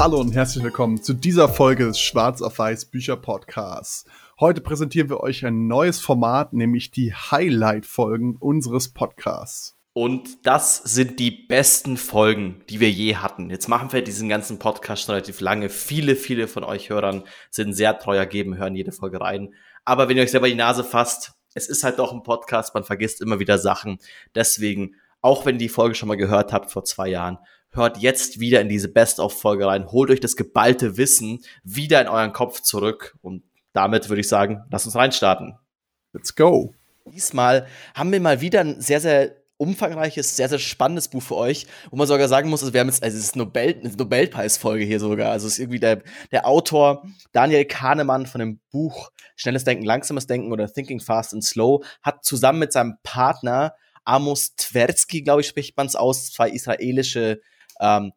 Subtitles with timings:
[0.00, 4.06] Hallo und herzlich willkommen zu dieser Folge des Schwarz auf Weiß Bücher Podcasts.
[4.40, 9.76] Heute präsentieren wir euch ein neues Format, nämlich die Highlight-Folgen unseres Podcasts.
[9.92, 13.50] Und das sind die besten Folgen, die wir je hatten.
[13.50, 15.68] Jetzt machen wir diesen ganzen Podcast schon relativ lange.
[15.68, 19.52] Viele, viele von euch Hörern sind sehr treuer geben, hören jede Folge rein.
[19.84, 22.84] Aber wenn ihr euch selber die Nase fasst, es ist halt doch ein Podcast, man
[22.84, 23.98] vergisst immer wieder Sachen.
[24.34, 27.36] Deswegen, auch wenn ihr die Folge schon mal gehört habt vor zwei Jahren,
[27.72, 32.32] hört jetzt wieder in diese Best-of-Folge rein, holt euch das geballte Wissen wieder in euren
[32.32, 35.56] Kopf zurück und damit würde ich sagen, lasst uns reinstarten.
[36.12, 36.74] Let's go.
[37.06, 41.66] Diesmal haben wir mal wieder ein sehr, sehr umfangreiches, sehr, sehr spannendes Buch für euch,
[41.90, 44.84] wo man sogar sagen muss, also wir haben jetzt, also es ist Nobel, eine Nobelpreisfolge
[44.84, 45.30] hier sogar.
[45.30, 50.26] Also es ist irgendwie der, der Autor Daniel Kahnemann von dem Buch Schnelles Denken, Langsames
[50.26, 55.46] Denken oder Thinking Fast and Slow hat zusammen mit seinem Partner Amos Tversky, glaube ich,
[55.46, 57.40] spricht man es aus, zwei israelische
[57.80, 58.12] ähm,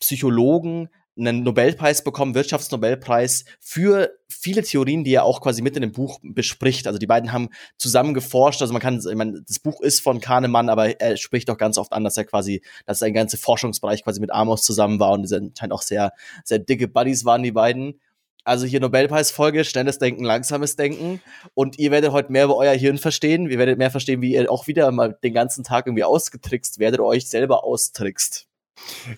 [0.00, 5.92] Psychologen einen Nobelpreis bekommen, Wirtschaftsnobelpreis, für viele Theorien, die er auch quasi mit in dem
[5.92, 6.86] Buch bespricht.
[6.86, 8.62] Also die beiden haben zusammen geforscht.
[8.62, 11.76] Also man kann, ich meine, das Buch ist von Kahnemann, aber er spricht auch ganz
[11.76, 15.30] oft an, dass er quasi, dass sein ganzer Forschungsbereich quasi mit Amos zusammen war und
[15.32, 16.12] anscheinend auch sehr,
[16.44, 18.00] sehr dicke Buddies waren, die beiden.
[18.44, 21.20] Also hier Nobelpreisfolge, schnelles Denken, langsames Denken.
[21.54, 23.48] Und ihr werdet heute mehr über euer Hirn verstehen.
[23.48, 27.00] Ihr werdet mehr verstehen, wie ihr auch wieder mal den ganzen Tag irgendwie ausgetrickst werdet,
[27.00, 28.48] euch selber austrickst.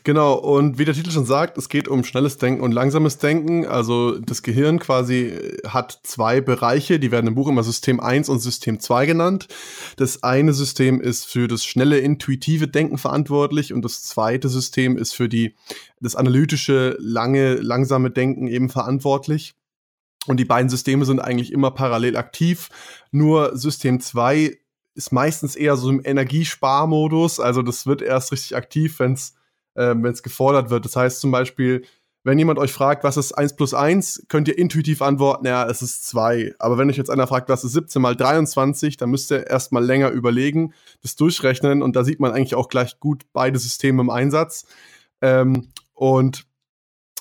[0.03, 3.67] Genau, und wie der Titel schon sagt, es geht um schnelles Denken und langsames Denken.
[3.67, 8.41] Also das Gehirn quasi hat zwei Bereiche, die werden im Buch immer System 1 und
[8.41, 9.49] System 2 genannt.
[9.97, 15.15] Das eine System ist für das schnelle, intuitive Denken verantwortlich und das zweite System ist
[15.15, 15.55] für die,
[16.01, 19.55] das analytische, lange, langsame Denken eben verantwortlich.
[20.27, 22.71] Und die beiden Systeme sind eigentlich immer parallel aktiv.
[23.11, 24.57] Nur System 2
[24.95, 27.41] ist meistens eher so im Energiesparmodus.
[27.41, 29.35] Also das wird erst richtig aktiv, wenn es
[29.75, 30.85] äh, wenn es gefordert wird.
[30.85, 31.85] Das heißt zum Beispiel,
[32.25, 35.83] wenn jemand euch fragt, was ist 1 plus 1, könnt ihr intuitiv antworten, ja, es
[35.83, 36.55] ist 2.
[36.59, 39.85] Aber wenn euch jetzt einer fragt, was ist 17 mal 23, dann müsst ihr erstmal
[39.85, 44.09] länger überlegen, das durchrechnen und da sieht man eigentlich auch gleich gut beide Systeme im
[44.09, 44.65] Einsatz.
[45.21, 46.47] Ähm, und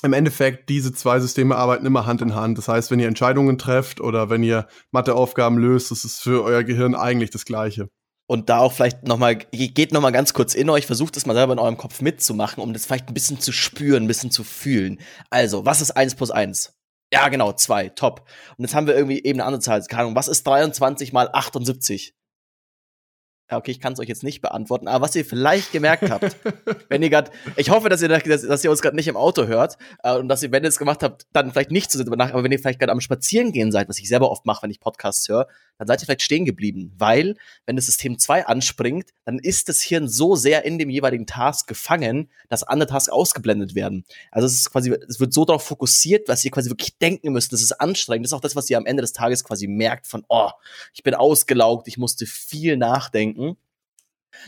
[0.03, 2.57] im Endeffekt, diese zwei Systeme arbeiten immer Hand in Hand.
[2.57, 6.63] Das heißt, wenn ihr Entscheidungen trefft oder wenn ihr Matheaufgaben löst, das ist für euer
[6.63, 7.89] Gehirn eigentlich das Gleiche
[8.33, 11.53] und da auch vielleicht nochmal, geht nochmal ganz kurz in euch, versucht es mal selber
[11.53, 14.99] in eurem Kopf mitzumachen, um das vielleicht ein bisschen zu spüren, ein bisschen zu fühlen.
[15.29, 16.73] Also, was ist eins plus eins?
[17.13, 18.27] Ja, genau, zwei, top.
[18.57, 21.29] Und jetzt haben wir irgendwie eben eine andere Zahl, keine Ahnung, was ist 23 mal
[21.31, 22.15] 78?
[23.51, 26.35] Ja, okay, ich kann es euch jetzt nicht beantworten, aber was ihr vielleicht gemerkt habt,
[26.89, 29.45] wenn ihr gerade, ich hoffe, dass ihr, dass, dass ihr uns gerade nicht im Auto
[29.45, 32.31] hört äh, und dass ihr, wenn ihr es gemacht habt, dann vielleicht nicht zu nach,
[32.31, 34.79] aber wenn ihr vielleicht gerade am Spazierengehen seid, was ich selber oft mache, wenn ich
[34.79, 37.35] Podcasts höre, dann seid ihr vielleicht stehen geblieben, weil
[37.65, 41.67] wenn das System 2 anspringt, dann ist das Hirn so sehr in dem jeweiligen Task
[41.67, 44.05] gefangen, dass andere Tasks ausgeblendet werden.
[44.31, 47.53] Also es ist quasi, es wird so darauf fokussiert, was ihr quasi wirklich denken müsst.
[47.53, 48.25] Das ist anstrengend.
[48.25, 50.49] Das ist auch das, was ihr am Ende des Tages quasi merkt von, oh,
[50.93, 53.57] ich bin ausgelaugt, ich musste viel nachdenken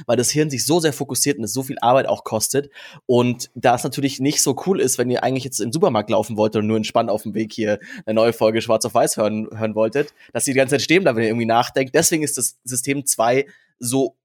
[0.06, 2.70] weil das Hirn sich so sehr fokussiert und es so viel Arbeit auch kostet.
[3.06, 6.38] Und da es natürlich nicht so cool ist, wenn ihr eigentlich jetzt im Supermarkt laufen
[6.38, 9.48] wolltet und nur entspannt auf dem Weg hier eine neue Folge Schwarz auf Weiß hören,
[9.52, 11.96] hören wolltet, dass ihr die ganze Zeit stehen bleibt, wenn ihr irgendwie nachdenkt.
[11.96, 13.46] Deswegen ist das System 2
[13.80, 14.16] so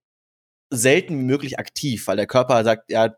[0.70, 3.14] selten wie möglich aktiv, weil der Körper sagt, ja,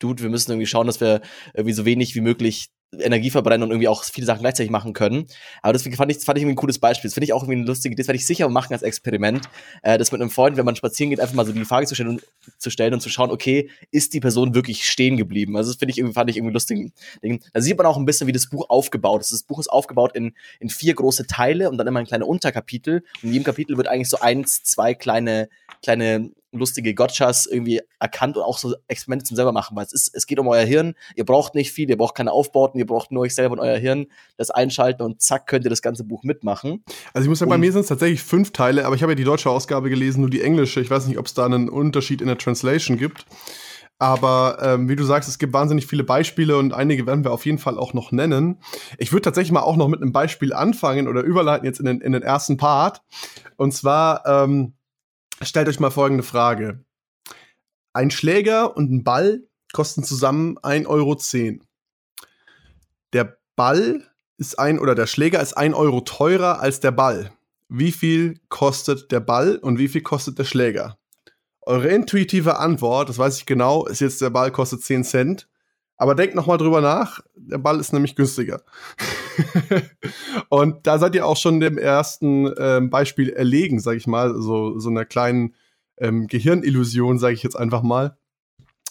[0.00, 1.22] Dude, wir müssen irgendwie schauen, dass wir
[1.54, 5.26] irgendwie so wenig wie möglich Energie verbrennen und irgendwie auch viele Sachen gleichzeitig machen können.
[5.62, 7.08] Aber deswegen fand ich, fand ich ein cooles Beispiel.
[7.08, 7.64] Das finde ich auch irgendwie eine.
[7.66, 9.48] Das werde ich sicher machen als Experiment.
[9.82, 11.94] Äh, das mit einem Freund, wenn man spazieren geht, einfach mal so die Frage zu
[11.94, 12.22] stellen und
[12.58, 15.56] zu stellen und zu schauen, okay, ist die Person wirklich stehen geblieben?
[15.56, 16.92] Also das finde ich irgendwie, fand ich irgendwie lustig.
[17.52, 19.32] Da sieht man auch ein bisschen, wie das Buch aufgebaut ist.
[19.32, 23.04] Das Buch ist aufgebaut in, in vier große Teile und dann immer ein kleiner Unterkapitel.
[23.22, 25.48] Und in jedem Kapitel wird eigentlich so eins, zwei kleine,
[25.82, 30.14] kleine lustige Gotchas irgendwie erkannt und auch so Experimente zum selber machen, weil es ist,
[30.14, 30.94] es geht um euer Hirn.
[31.14, 33.76] Ihr braucht nicht viel, ihr braucht keine Aufbauten, ihr braucht nur euch selber und euer
[33.76, 34.06] Hirn,
[34.36, 36.84] das einschalten und zack könnt ihr das ganze Buch mitmachen.
[37.12, 39.12] Also ich muss sagen, und bei mir sind es tatsächlich fünf Teile, aber ich habe
[39.12, 40.80] ja die deutsche Ausgabe gelesen, nur die englische.
[40.80, 43.26] Ich weiß nicht, ob es da einen Unterschied in der Translation gibt.
[44.00, 47.44] Aber ähm, wie du sagst, es gibt wahnsinnig viele Beispiele und einige werden wir auf
[47.44, 48.58] jeden Fall auch noch nennen.
[48.96, 52.00] Ich würde tatsächlich mal auch noch mit einem Beispiel anfangen oder überleiten jetzt in den,
[52.00, 53.02] in den ersten Part.
[53.56, 54.74] Und zwar ähm,
[55.42, 56.84] Stellt euch mal folgende Frage.
[57.92, 59.42] Ein Schläger und ein Ball
[59.72, 61.16] kosten zusammen 1,10 Euro.
[63.12, 64.04] Der Ball
[64.36, 67.32] ist ein, oder der Schläger ist 1 Euro teurer als der Ball.
[67.68, 70.98] Wie viel kostet der Ball und wie viel kostet der Schläger?
[71.60, 75.48] Eure intuitive Antwort, das weiß ich genau, ist jetzt der Ball kostet 10 Cent.
[75.98, 78.62] Aber denkt noch mal drüber nach, der Ball ist nämlich günstiger.
[80.48, 84.78] und da seid ihr auch schon dem ersten ähm, Beispiel erlegen, sag ich mal, so,
[84.78, 85.54] so einer kleinen
[85.98, 88.16] ähm, Gehirnillusion, sage ich jetzt einfach mal.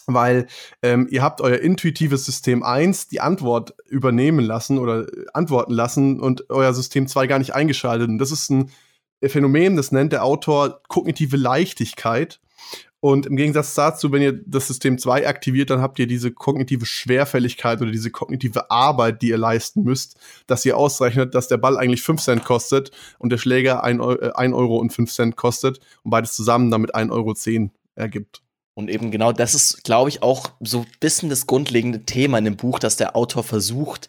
[0.06, 0.46] weil
[0.82, 6.20] ähm, ihr habt euer intuitives System 1 die Antwort übernehmen lassen oder äh, antworten lassen
[6.20, 8.08] und euer System 2 gar nicht eingeschaltet.
[8.08, 8.70] Und das ist ein
[9.22, 12.40] Phänomen, das nennt der Autor kognitive Leichtigkeit.
[13.00, 16.84] Und im Gegensatz dazu, wenn ihr das System 2 aktiviert, dann habt ihr diese kognitive
[16.84, 20.18] Schwerfälligkeit oder diese kognitive Arbeit, die ihr leisten müsst,
[20.48, 24.52] dass ihr ausrechnet, dass der Ball eigentlich 5 Cent kostet und der Schläger 1 äh,
[24.52, 28.42] Euro und 5 Cent kostet und beides zusammen damit 1,10 Euro ergibt.
[28.74, 32.44] Und eben genau das ist, glaube ich, auch so ein bisschen das grundlegende Thema in
[32.44, 34.08] dem Buch, dass der Autor versucht,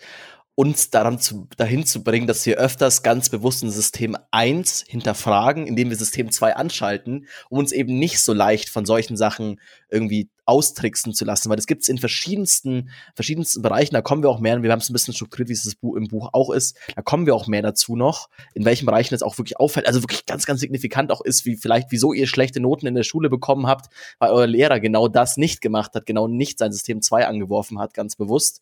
[0.60, 5.66] uns daran zu, dahin zu bringen, dass wir öfters ganz bewusst ein System 1 hinterfragen,
[5.66, 10.30] indem wir System 2 anschalten, um uns eben nicht so leicht von solchen Sachen irgendwie
[10.44, 14.42] austricksen zu lassen, weil das gibt es in verschiedensten, verschiedensten Bereichen, da kommen wir auch
[14.42, 17.26] mehr, wir haben es ein bisschen strukturiert, wie es im Buch auch ist, da kommen
[17.26, 20.46] wir auch mehr dazu noch, in welchen Bereichen das auch wirklich auffällt, also wirklich ganz,
[20.46, 23.94] ganz signifikant auch ist, wie vielleicht, wieso ihr schlechte Noten in der Schule bekommen habt,
[24.18, 27.94] weil euer Lehrer genau das nicht gemacht hat, genau nicht sein System 2 angeworfen hat,
[27.94, 28.62] ganz bewusst.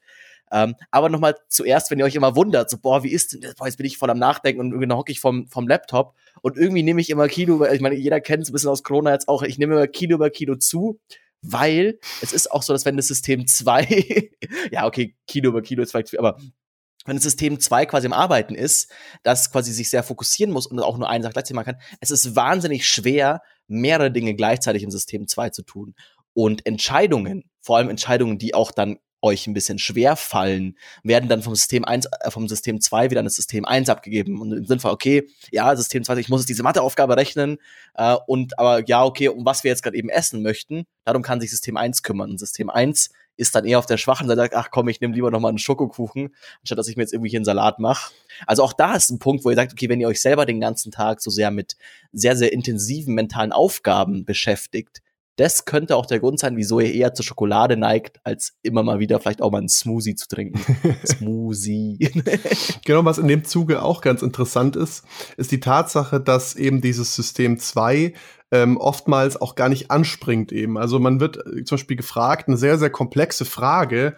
[0.52, 3.56] Ähm, aber nochmal zuerst, wenn ihr euch immer wundert, so, boah, wie ist denn das?
[3.56, 6.58] Boah, jetzt bin ich voll am Nachdenken und irgendwie hocke ich vom, vom Laptop und
[6.58, 9.28] irgendwie nehme ich immer Kilo, ich meine, jeder kennt es ein bisschen aus Corona jetzt
[9.28, 11.00] auch, ich nehme immer Kilo über Kilo zu,
[11.42, 14.30] weil es ist auch so, dass wenn das System 2,
[14.72, 16.38] ja, okay, Kilo über Kilo ist vielleicht viel, aber
[17.06, 18.92] wenn das System 2 quasi im Arbeiten ist,
[19.24, 22.12] das quasi sich sehr fokussieren muss und auch nur eine Sache gleichzeitig machen kann, es
[22.12, 25.96] ist wahnsinnig schwer, mehrere Dinge gleichzeitig im System 2 zu tun.
[26.34, 31.42] Und Entscheidungen, vor allem Entscheidungen, die auch dann euch ein bisschen schwer fallen, werden dann
[31.42, 34.40] vom System 1, äh, vom System 2 wieder an das System 1 abgegeben.
[34.42, 37.58] Und im Sinne von, okay, ja, System 2, ich muss jetzt diese Matheaufgabe rechnen,
[37.96, 41.42] äh, und aber ja, okay, um was wir jetzt gerade eben essen möchten, darum kann
[41.42, 42.30] sich System 1 kümmern.
[42.32, 45.32] Und System 1 ist dann eher auf der schwachen Seite, ach komm, ich nehme lieber
[45.32, 48.12] noch mal einen Schokokuchen, anstatt dass ich mir jetzt irgendwie hier einen Salat mache.
[48.46, 50.60] Also auch da ist ein Punkt, wo ihr sagt, okay, wenn ihr euch selber den
[50.60, 51.78] ganzen Tag so sehr mit
[52.12, 55.02] sehr, sehr intensiven mentalen Aufgaben beschäftigt,
[55.38, 59.00] das könnte auch der Grund sein, wieso ihr eher zur Schokolade neigt, als immer mal
[59.00, 60.60] wieder vielleicht auch mal einen Smoothie zu trinken.
[61.06, 61.98] Smoothie.
[62.86, 65.06] genau, was in dem Zuge auch ganz interessant ist,
[65.38, 68.14] ist die Tatsache, dass eben dieses System 2
[68.52, 70.78] ähm, oftmals auch gar nicht anspringt eben.
[70.78, 74.16] Also man wird äh, zum Beispiel gefragt, eine sehr, sehr komplexe Frage,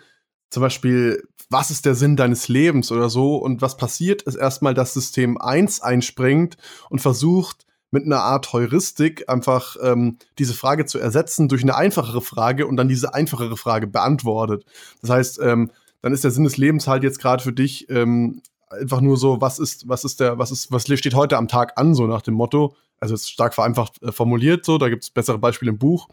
[0.50, 3.36] zum Beispiel, was ist der Sinn deines Lebens oder so?
[3.36, 6.58] Und was passiert, ist erstmal, dass System 1 einspringt
[6.90, 12.22] und versucht, mit einer Art Heuristik einfach ähm, diese Frage zu ersetzen durch eine einfachere
[12.22, 14.66] Frage und dann diese einfachere Frage beantwortet.
[15.02, 15.72] Das heißt, ähm,
[16.02, 19.42] dann ist der Sinn des Lebens halt jetzt gerade für dich ähm, einfach nur so,
[19.42, 22.22] was ist, was ist der, was ist, was steht heute am Tag an, so nach
[22.22, 22.76] dem Motto.
[23.00, 26.10] Also ist stark vereinfacht äh, formuliert, so, da gibt es bessere Beispiele im Buch.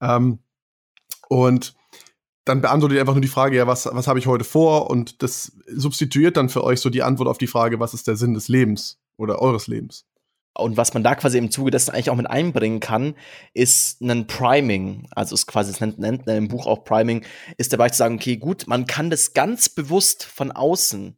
[0.00, 0.38] Ähm,
[1.28, 1.74] und
[2.44, 4.88] dann beantwortet ihr einfach nur die Frage, ja, was, was habe ich heute vor?
[4.88, 8.16] Und das substituiert dann für euch so die Antwort auf die Frage, was ist der
[8.16, 10.06] Sinn des Lebens oder eures Lebens.
[10.58, 13.14] Und was man da quasi im Zuge dessen eigentlich auch mit einbringen kann,
[13.54, 15.06] ist ein Priming.
[15.12, 17.24] Also ist quasi, es nennt, nennt im Buch auch Priming,
[17.56, 21.16] ist dabei zu sagen, okay, gut, man kann das ganz bewusst von außen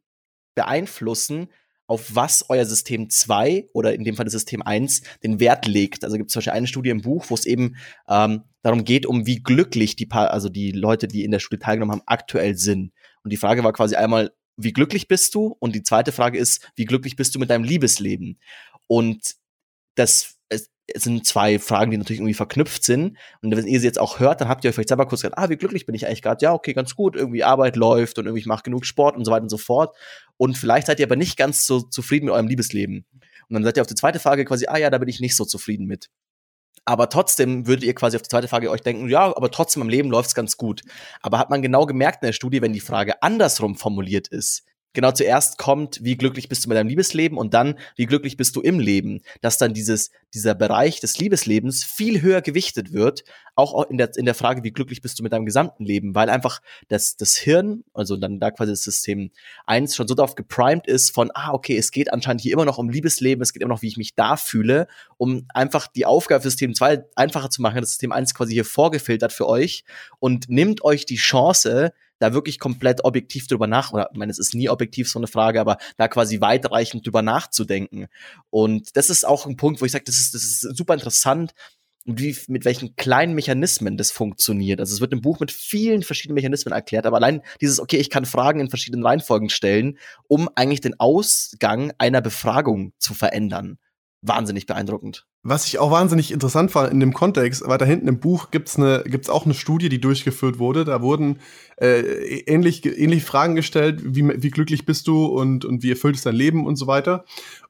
[0.54, 1.48] beeinflussen,
[1.87, 6.04] auf was euer System 2 oder in dem Fall das System 1 den Wert legt.
[6.04, 7.76] Also gibt es zum Beispiel eine Studie im Buch, wo es eben
[8.08, 11.61] ähm, darum geht, um wie glücklich die paar, also die Leute, die in der Studie
[11.61, 12.92] teilgenommen haben, aktuell sind.
[13.25, 15.56] Und die Frage war quasi einmal, wie glücklich bist du?
[15.59, 18.38] Und die zweite Frage ist, wie glücklich bist du mit deinem Liebesleben?
[18.90, 19.37] Und
[19.94, 20.37] das
[20.97, 23.16] sind zwei Fragen, die natürlich irgendwie verknüpft sind.
[23.40, 25.38] Und wenn ihr sie jetzt auch hört, dann habt ihr euch vielleicht selber kurz gesagt,
[25.38, 26.44] ah, wie glücklich bin ich eigentlich gerade?
[26.44, 29.30] Ja, okay, ganz gut, irgendwie Arbeit läuft und irgendwie ich mache genug Sport und so
[29.30, 29.97] weiter und so fort.
[30.38, 33.06] Und vielleicht seid ihr aber nicht ganz so zufrieden mit eurem Liebesleben.
[33.49, 35.37] Und dann seid ihr auf die zweite Frage quasi, ah ja, da bin ich nicht
[35.37, 36.11] so zufrieden mit.
[36.85, 39.88] Aber trotzdem würdet ihr quasi auf die zweite Frage euch denken, ja, aber trotzdem im
[39.88, 40.82] Leben läuft's ganz gut.
[41.20, 45.12] Aber hat man genau gemerkt in der Studie, wenn die Frage andersrum formuliert ist, genau
[45.12, 48.61] zuerst kommt, wie glücklich bist du mit deinem Liebesleben und dann, wie glücklich bist du
[48.61, 53.99] im Leben, dass dann dieses, dieser Bereich des Liebeslebens viel höher gewichtet wird, auch in
[53.99, 57.16] der, in der Frage, wie glücklich bist du mit deinem gesamten Leben, weil einfach das,
[57.16, 59.30] das Hirn, also dann da quasi das System
[59.66, 62.78] eins schon so darauf geprimed ist von, ah, okay, es geht anscheinend hier immer noch
[62.78, 66.42] um Liebesleben, es geht immer noch, wie ich mich da fühle, um einfach die Aufgabe
[66.42, 69.85] für System 2 einfacher zu machen, das System 1 quasi hier vorgefiltert für euch
[70.18, 74.38] und nimmt euch die Chance, da wirklich komplett objektiv drüber nach, oder ich meine, es
[74.38, 78.06] ist nie objektiv so eine Frage, aber da quasi weitreichend drüber nachzudenken.
[78.50, 81.52] Und das ist auch ein Punkt, wo ich sage, das ist, das ist super interessant,
[82.04, 84.80] wie, mit welchen kleinen Mechanismen das funktioniert.
[84.80, 88.10] Also es wird im Buch mit vielen verschiedenen Mechanismen erklärt, aber allein dieses, okay, ich
[88.10, 89.98] kann Fragen in verschiedenen Reihenfolgen stellen,
[90.28, 93.78] um eigentlich den Ausgang einer Befragung zu verändern.
[94.22, 95.26] Wahnsinnig beeindruckend.
[95.42, 99.02] Was ich auch wahnsinnig interessant fand in dem Kontext, weiter hinten im Buch gibt's eine,
[99.06, 100.85] gibt's auch eine Studie, die durchgeführt wurde.
[100.85, 101.38] Da wurden
[101.76, 102.00] äh,
[102.40, 106.35] ähnlich, ähnliche Fragen gestellt, wie, wie glücklich bist du und, und wie erfüllt ist dein
[106.35, 107.25] Leben und so weiter.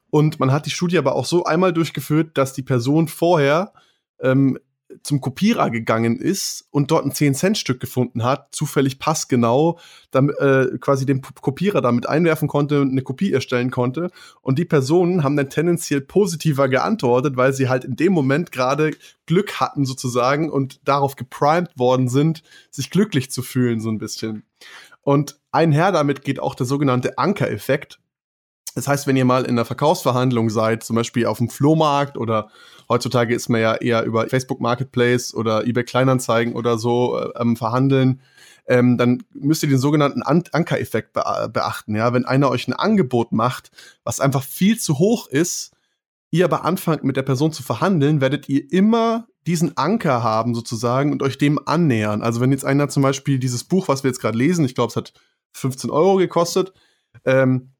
[0.09, 3.71] Und man hat die Studie aber auch so einmal durchgeführt, dass die Person vorher
[4.19, 4.59] ähm,
[5.03, 9.79] zum Kopierer gegangen ist und dort ein 10-Cent-Stück gefunden hat, zufällig passgenau,
[10.11, 14.11] damit, äh, quasi den Kopierer damit einwerfen konnte und eine Kopie erstellen konnte.
[14.41, 18.91] Und die Personen haben dann tendenziell positiver geantwortet, weil sie halt in dem Moment gerade
[19.25, 24.43] Glück hatten sozusagen und darauf geprimed worden sind, sich glücklich zu fühlen so ein bisschen.
[25.01, 27.99] Und einher damit geht auch der sogenannte Anker-Effekt.
[28.75, 32.49] Das heißt, wenn ihr mal in einer Verkaufsverhandlung seid, zum Beispiel auf dem Flohmarkt oder
[32.89, 37.55] heutzutage ist man ja eher über Facebook Marketplace oder eBay Kleinanzeigen oder so äh, ähm,
[37.57, 38.21] verhandeln,
[38.67, 41.95] ähm, dann müsst ihr den sogenannten An Anker-Effekt be beachten.
[41.95, 43.71] Ja, wenn einer euch ein Angebot macht,
[44.03, 45.71] was einfach viel zu hoch ist,
[46.29, 51.11] ihr aber anfangt mit der Person zu verhandeln, werdet ihr immer diesen Anker haben sozusagen
[51.11, 52.21] und euch dem annähern.
[52.21, 54.91] Also wenn jetzt einer zum Beispiel dieses Buch, was wir jetzt gerade lesen, ich glaube,
[54.91, 55.13] es hat
[55.53, 56.73] 15 Euro gekostet,
[57.25, 57.70] ähm,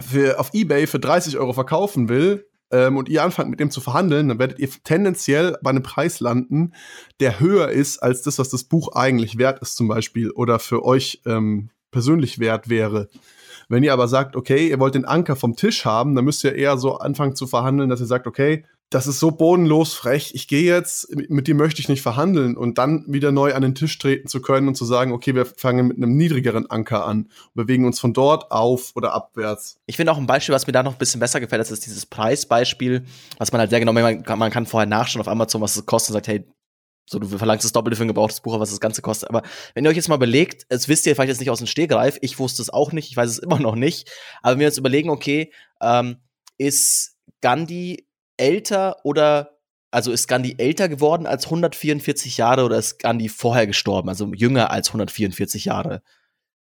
[0.00, 3.80] für, auf Ebay für 30 Euro verkaufen will ähm, und ihr anfangt mit dem zu
[3.80, 6.72] verhandeln, dann werdet ihr tendenziell bei einem Preis landen,
[7.20, 10.84] der höher ist als das, was das Buch eigentlich wert ist zum Beispiel oder für
[10.84, 13.08] euch ähm, persönlich wert wäre.
[13.68, 16.54] Wenn ihr aber sagt, okay, ihr wollt den Anker vom Tisch haben, dann müsst ihr
[16.54, 20.48] eher so anfangen zu verhandeln, dass ihr sagt, okay, das ist so bodenlos frech, ich
[20.48, 23.96] gehe jetzt, mit dir möchte ich nicht verhandeln und dann wieder neu an den Tisch
[23.98, 27.54] treten zu können und zu sagen, okay, wir fangen mit einem niedrigeren Anker an und
[27.54, 29.78] bewegen uns von dort auf oder abwärts.
[29.86, 31.86] Ich finde auch ein Beispiel, was mir da noch ein bisschen besser gefällt, das ist
[31.86, 33.04] dieses Preisbeispiel,
[33.38, 35.86] was man halt sehr genau, man kann, man kann vorher nachschauen auf Amazon, was es
[35.86, 36.44] kostet und sagt, hey,
[37.08, 39.30] so, du verlangst das Doppelte für ein gebrauchtes Buch, was das Ganze kostet.
[39.30, 39.42] Aber
[39.74, 42.18] wenn ihr euch jetzt mal überlegt, es wisst ihr vielleicht jetzt nicht aus dem Stehgreif,
[42.22, 44.10] ich wusste es auch nicht, ich weiß es immer noch nicht,
[44.42, 46.16] aber wenn wir jetzt überlegen, okay, ähm,
[46.58, 48.06] ist Gandhi
[48.40, 49.58] älter oder
[49.90, 54.70] also ist Gandhi älter geworden als 144 Jahre oder ist Gandhi vorher gestorben, also jünger
[54.70, 56.02] als 144 Jahre?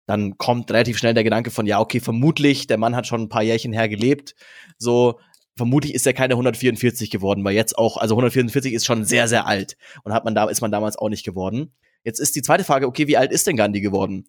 [0.06, 3.28] Dann kommt relativ schnell der Gedanke von, ja, okay, vermutlich, der Mann hat schon ein
[3.28, 4.34] paar Jährchen her gelebt,
[4.78, 5.18] so,
[5.56, 9.46] vermutlich ist er keine 144 geworden, weil jetzt auch, also 144 ist schon sehr, sehr
[9.46, 11.72] alt und hat man da, ist man damals auch nicht geworden.
[12.02, 14.28] Jetzt ist die zweite Frage, okay, wie alt ist denn Gandhi geworden?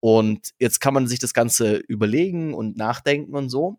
[0.00, 3.78] Und jetzt kann man sich das Ganze überlegen und nachdenken und so.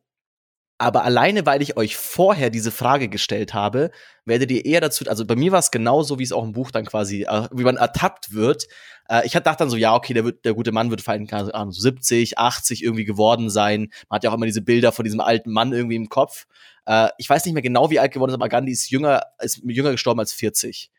[0.81, 3.91] Aber alleine, weil ich euch vorher diese Frage gestellt habe,
[4.23, 6.71] werdet ihr eher dazu, also bei mir war es genauso, wie es auch im Buch
[6.71, 8.67] dann quasi, äh, wie man ertappt wird.
[9.09, 11.73] Äh, ich dachte dann so, ja, okay, der, wird, der gute Mann wird vielleicht Ahnung,
[11.73, 13.91] 70, 80 irgendwie geworden sein.
[14.07, 16.47] Man hat ja auch immer diese Bilder von diesem alten Mann irgendwie im Kopf.
[16.85, 19.61] Äh, ich weiß nicht mehr genau, wie alt geworden ist, aber Gandhi ist jünger, ist
[19.65, 20.91] jünger gestorben als 40.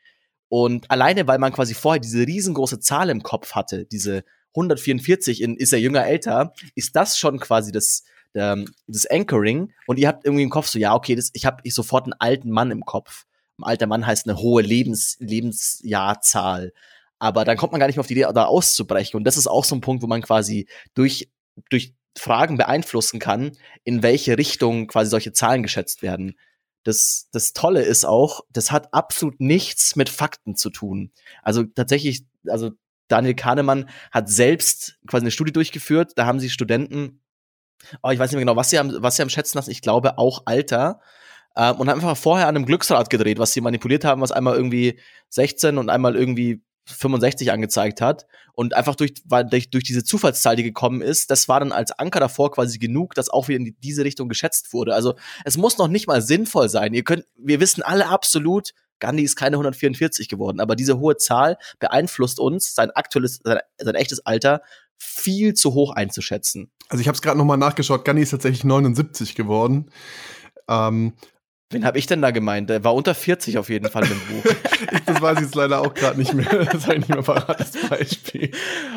[0.50, 5.56] Und alleine, weil man quasi vorher diese riesengroße Zahl im Kopf hatte, diese 144 in
[5.56, 10.24] ist er jünger älter, ist das schon quasi das ähm, das Anchoring und ihr habt
[10.24, 13.24] irgendwie im Kopf so, ja, okay, das, ich habe sofort einen alten Mann im Kopf.
[13.58, 16.72] Ein alter Mann heißt eine hohe Lebens, Lebensjahrzahl.
[17.18, 19.18] Aber dann kommt man gar nicht mehr auf die Idee, da auszubrechen.
[19.18, 21.30] Und das ist auch so ein Punkt, wo man quasi durch,
[21.68, 23.52] durch Fragen beeinflussen kann,
[23.84, 26.38] in welche Richtung quasi solche Zahlen geschätzt werden.
[26.82, 31.12] Das, das Tolle ist auch, das hat absolut nichts mit Fakten zu tun.
[31.42, 32.70] Also tatsächlich, also
[33.08, 36.12] Daniel Kahnemann hat selbst quasi eine Studie durchgeführt.
[36.16, 37.20] Da haben sie Studenten
[38.02, 39.70] oh, ich weiß nicht mehr genau, was sie haben, was sie haben schätzen lassen.
[39.70, 41.00] Ich glaube auch Alter.
[41.56, 44.54] Ähm, und haben einfach vorher an einem Glücksrad gedreht, was sie manipuliert haben, was einmal
[44.54, 50.04] irgendwie 16 und einmal irgendwie 65 angezeigt hat und einfach durch, weil durch, durch diese
[50.04, 53.58] Zufallszahl, die gekommen ist, das war dann als Anker davor quasi genug, dass auch wieder
[53.58, 54.94] in diese Richtung geschätzt wurde.
[54.94, 56.94] Also es muss noch nicht mal sinnvoll sein.
[56.94, 61.56] Ihr könnt, wir wissen alle absolut, Gandhi ist keine 144 geworden, aber diese hohe Zahl
[61.78, 64.62] beeinflusst uns, sein aktuelles, sein, sein echtes Alter
[65.00, 66.70] viel zu hoch einzuschätzen.
[66.88, 69.90] Also ich habe es gerade nochmal nachgeschaut, Gandhi ist tatsächlich 79 geworden.
[70.68, 71.14] Ähm,
[71.72, 72.68] Wen habe ich denn da gemeint?
[72.68, 74.52] Der war unter 40 auf jeden Fall im Buch.
[75.06, 76.44] das weiß ich jetzt leider auch gerade nicht mehr.
[76.44, 78.50] Das ist eigentlich nicht mehr verrates Beispiel.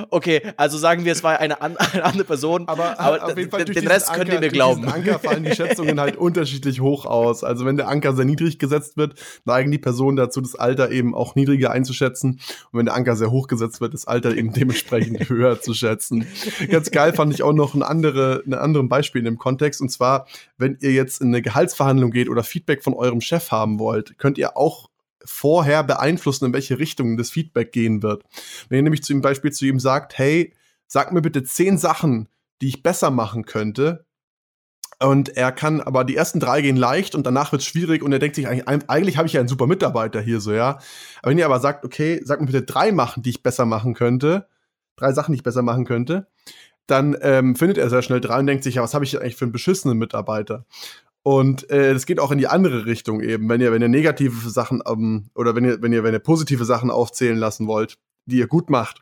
[0.10, 2.68] Okay, also sagen wir, es war eine, an, eine andere Person.
[2.68, 4.88] Aber, aber auf jeden Fall den Rest Anker, könnt ihr mir glauben.
[4.88, 7.44] Anker fallen die Schätzungen halt unterschiedlich hoch aus.
[7.44, 11.14] Also wenn der Anker sehr niedrig gesetzt wird, neigen die Personen dazu, das Alter eben
[11.14, 12.40] auch niedriger einzuschätzen.
[12.72, 16.26] Und wenn der Anker sehr hoch gesetzt wird, das Alter eben dementsprechend höher zu schätzen.
[16.72, 19.80] Ganz geil fand ich auch noch ein, andere, ein anderes Beispiel in dem Kontext.
[19.80, 20.26] Und zwar,
[20.58, 24.18] wenn ihr jetzt in eine Gehaltsverhandlung geht oder Feedback Feedback von eurem Chef haben wollt,
[24.18, 24.90] könnt ihr auch
[25.26, 28.24] vorher beeinflussen, in welche Richtung das Feedback gehen wird.
[28.70, 30.54] Wenn ihr nämlich zum Beispiel zu ihm sagt, hey,
[30.88, 32.30] sag mir bitte zehn Sachen,
[32.62, 34.06] die ich besser machen könnte,
[35.00, 38.14] und er kann, aber die ersten drei gehen leicht und danach wird es schwierig und
[38.14, 40.80] er denkt sich, eigentlich, eigentlich habe ich ja einen super Mitarbeiter hier so, ja.
[41.22, 43.96] Aber wenn ihr aber sagt, okay, sag mir bitte drei machen, die ich besser machen
[43.96, 44.48] könnte,
[44.96, 46.28] drei Sachen, die ich besser machen könnte,
[46.88, 49.36] dann ähm, findet er sehr schnell drei und denkt sich, ja, was habe ich eigentlich
[49.36, 50.66] für einen beschissenen Mitarbeiter?
[51.24, 54.50] Und äh, das geht auch in die andere Richtung eben, wenn ihr, wenn ihr negative
[54.50, 58.38] Sachen ähm, oder wenn ihr, wenn ihr, wenn ihr positive Sachen aufzählen lassen wollt, die
[58.38, 59.00] ihr gut macht,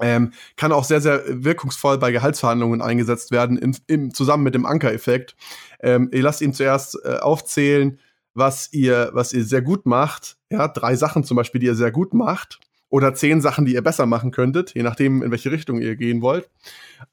[0.00, 4.66] ähm, kann auch sehr, sehr wirkungsvoll bei Gehaltsverhandlungen eingesetzt werden, in, im, zusammen mit dem
[4.66, 5.36] Anker-Effekt.
[5.80, 7.98] Ähm, ihr lasst ihn zuerst äh, aufzählen,
[8.34, 11.90] was ihr, was ihr sehr gut macht, ja, drei Sachen zum Beispiel, die ihr sehr
[11.90, 15.80] gut macht, oder zehn Sachen, die ihr besser machen könntet, je nachdem, in welche Richtung
[15.80, 16.48] ihr gehen wollt.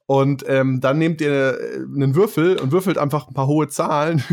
[0.06, 4.24] Und ähm, dann nehmt ihr äh, einen Würfel und würfelt einfach ein paar hohe Zahlen.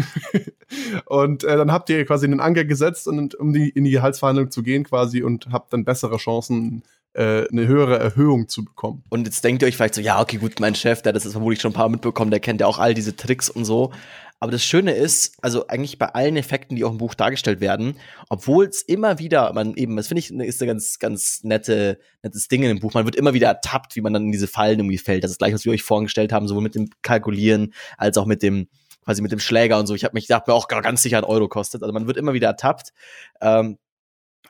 [1.06, 4.50] und äh, dann habt ihr quasi einen Anker gesetzt, und, um die, in die Gehaltsverhandlung
[4.50, 6.82] zu gehen quasi und habt dann bessere Chancen,
[7.12, 9.02] äh, eine höhere Erhöhung zu bekommen.
[9.08, 11.32] Und jetzt denkt ihr euch vielleicht so, ja, okay, gut, mein Chef, der das ist
[11.32, 13.92] vermutlich schon ein paar mitbekommen, der kennt ja auch all diese Tricks und so.
[14.40, 17.98] Aber das Schöne ist, also eigentlich bei allen Effekten, die auch im Buch dargestellt werden,
[18.30, 22.48] obwohl es immer wieder, man eben, das finde ich, ist ein ganz, ganz nette, nettes
[22.48, 24.78] Ding in dem Buch, man wird immer wieder ertappt, wie man dann in diese Fallen
[24.78, 25.24] irgendwie fällt.
[25.24, 28.42] Das ist gleich, was wir euch vorgestellt haben, sowohl mit dem Kalkulieren als auch mit
[28.42, 28.68] dem,
[29.04, 29.94] quasi mit dem Schläger und so.
[29.94, 31.82] Ich habe mich gedacht, mir auch ganz sicher ein Euro kostet.
[31.82, 32.94] Also man wird immer wieder ertappt.
[33.42, 33.76] Ähm,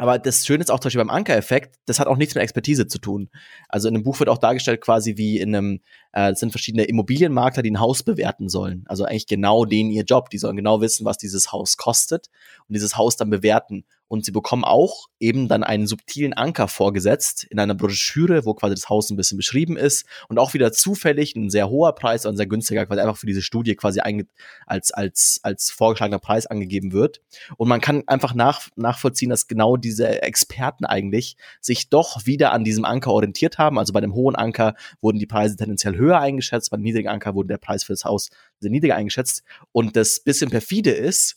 [0.00, 2.86] aber das Schöne ist auch zum Beispiel beim Anker-Effekt, das hat auch nichts mit Expertise
[2.86, 3.28] zu tun.
[3.68, 5.80] Also in dem Buch wird auch dargestellt quasi wie in einem,
[6.12, 8.84] äh, es sind verschiedene Immobilienmakler, die ein Haus bewerten sollen.
[8.86, 10.30] Also eigentlich genau denen ihr Job.
[10.30, 12.30] Die sollen genau wissen, was dieses Haus kostet
[12.66, 13.84] und dieses Haus dann bewerten.
[14.10, 18.74] Und sie bekommen auch eben dann einen subtilen Anker vorgesetzt in einer Broschüre, wo quasi
[18.74, 22.34] das Haus ein bisschen beschrieben ist und auch wieder zufällig ein sehr hoher Preis und
[22.34, 24.00] ein sehr günstiger quasi einfach für diese Studie quasi
[24.66, 27.20] als, als, als vorgeschlagener Preis angegeben wird.
[27.56, 32.64] Und man kann einfach nach, nachvollziehen, dass genau diese Experten eigentlich sich doch wieder an
[32.64, 33.78] diesem Anker orientiert haben.
[33.78, 37.36] Also bei dem hohen Anker wurden die Preise tendenziell höher eingeschätzt, bei dem niedrigen Anker
[37.36, 39.44] wurde der Preis für das Haus sehr niedriger eingeschätzt.
[39.70, 41.36] Und das bisschen perfide ist,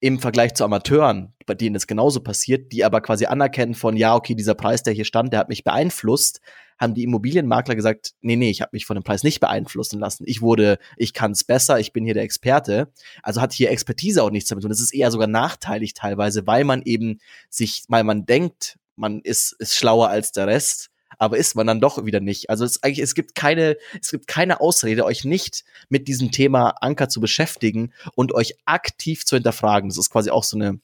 [0.00, 4.14] im Vergleich zu Amateuren, bei denen es genauso passiert, die aber quasi anerkennen von, ja,
[4.14, 6.40] okay, dieser Preis, der hier stand, der hat mich beeinflusst,
[6.78, 10.24] haben die Immobilienmakler gesagt, nee, nee, ich habe mich von dem Preis nicht beeinflussen lassen.
[10.26, 12.92] Ich wurde, ich kann es besser, ich bin hier der Experte.
[13.22, 14.64] Also hat hier Expertise auch nichts damit.
[14.64, 19.20] Und es ist eher sogar nachteilig teilweise, weil man eben sich, weil man denkt, man
[19.20, 20.91] ist, ist schlauer als der Rest
[21.22, 22.50] aber ist man dann doch wieder nicht.
[22.50, 26.74] Also es, eigentlich, es gibt keine, es gibt keine Ausrede, euch nicht mit diesem Thema
[26.80, 29.88] Anker zu beschäftigen und euch aktiv zu hinterfragen.
[29.88, 30.80] Das ist quasi auch so eine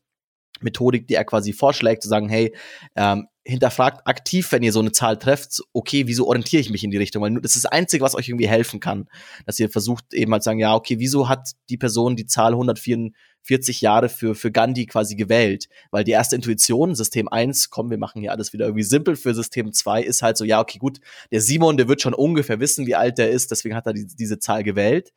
[0.60, 2.54] Methodik, die er quasi vorschlägt, zu sagen, hey,
[2.94, 6.92] ähm, hinterfragt aktiv, wenn ihr so eine Zahl trefft, okay, wieso orientiere ich mich in
[6.92, 7.22] die Richtung?
[7.22, 9.08] Weil das ist das Einzige, was euch irgendwie helfen kann,
[9.44, 12.54] dass ihr versucht eben zu sagen, ja, okay, wieso hat die Person die Zahl
[13.48, 15.68] 144 Jahre für, für Gandhi quasi gewählt?
[15.90, 19.34] Weil die erste Intuition, System 1, komm, wir machen hier alles wieder irgendwie simpel für
[19.34, 22.86] System 2, ist halt so, ja, okay, gut, der Simon, der wird schon ungefähr wissen,
[22.86, 25.12] wie alt der ist, deswegen hat er die, diese Zahl gewählt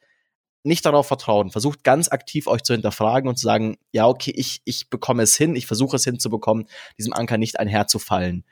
[0.64, 1.50] nicht darauf vertrauen.
[1.50, 5.36] Versucht ganz aktiv euch zu hinterfragen und zu sagen, ja, okay, ich, ich bekomme es
[5.36, 8.46] hin, ich versuche es hinzubekommen, diesem Anker nicht einherzufallen.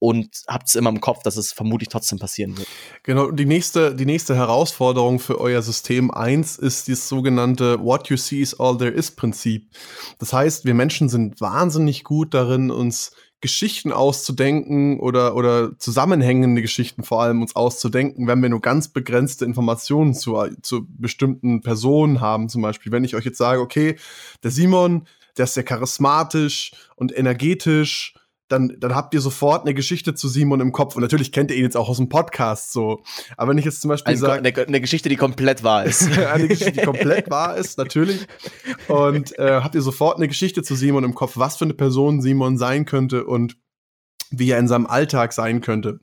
[0.00, 2.66] Und habt es immer im Kopf, dass es vermutlich trotzdem passieren wird.
[3.04, 8.16] Genau, die nächste, die nächste Herausforderung für euer System 1 ist das sogenannte What you
[8.16, 9.70] see is all there is Prinzip.
[10.18, 17.04] Das heißt, wir Menschen sind wahnsinnig gut darin, uns Geschichten auszudenken oder, oder zusammenhängende Geschichten
[17.04, 22.50] vor allem uns auszudenken, wenn wir nur ganz begrenzte Informationen zu, zu bestimmten Personen haben.
[22.50, 23.96] Zum Beispiel, wenn ich euch jetzt sage, okay,
[24.42, 25.06] der Simon,
[25.38, 28.14] der ist sehr charismatisch und energetisch
[28.50, 30.96] dann, dann habt ihr sofort eine Geschichte zu Simon im Kopf.
[30.96, 33.02] Und natürlich kennt ihr ihn jetzt auch aus dem Podcast so.
[33.36, 34.44] Aber wenn ich jetzt zum Beispiel sage.
[34.44, 36.10] Eine, eine, Geschichte, die komplett wahr ist.
[36.32, 38.26] eine Geschichte, die komplett wahr ist, natürlich.
[38.88, 42.20] Und äh, habt ihr sofort eine Geschichte zu Simon im Kopf, was für eine Person
[42.20, 43.56] Simon sein könnte und
[44.30, 46.00] wie er in seinem Alltag sein könnte.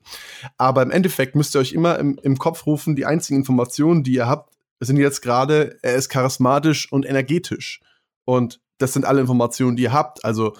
[0.56, 4.14] Aber im Endeffekt müsst ihr euch immer im, im Kopf rufen, die einzigen Informationen, die
[4.14, 7.80] ihr habt, sind jetzt gerade, er ist charismatisch und energetisch.
[8.24, 10.24] Und das sind alle Informationen, die ihr habt.
[10.24, 10.54] Also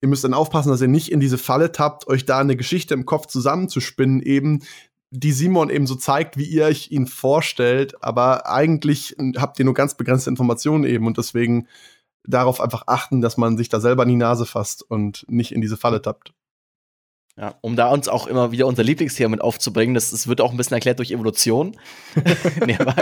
[0.00, 2.94] Ihr müsst dann aufpassen, dass ihr nicht in diese Falle tappt, euch da eine Geschichte
[2.94, 4.60] im Kopf zusammenzuspinnen, eben,
[5.10, 9.74] die Simon eben so zeigt, wie ihr euch ihn vorstellt, aber eigentlich habt ihr nur
[9.74, 11.66] ganz begrenzte Informationen eben und deswegen
[12.24, 15.62] darauf einfach achten, dass man sich da selber in die Nase fasst und nicht in
[15.62, 16.34] diese Falle tappt.
[17.40, 20.50] Ja, um da uns auch immer wieder unser Lieblingsthema mit aufzubringen, das, das wird auch
[20.50, 21.76] ein bisschen erklärt durch Evolution.
[22.66, 22.96] nee, aber,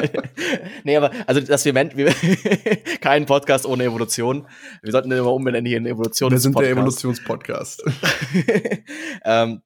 [0.84, 2.12] nee, aber, also, dass wir, wir
[3.00, 4.46] keinen Podcast ohne Evolution.
[4.82, 6.30] Wir sollten den immer umbenennen hier in Evolution.
[6.30, 7.82] Wir sind der Evolutionspodcast.
[9.24, 9.62] ähm,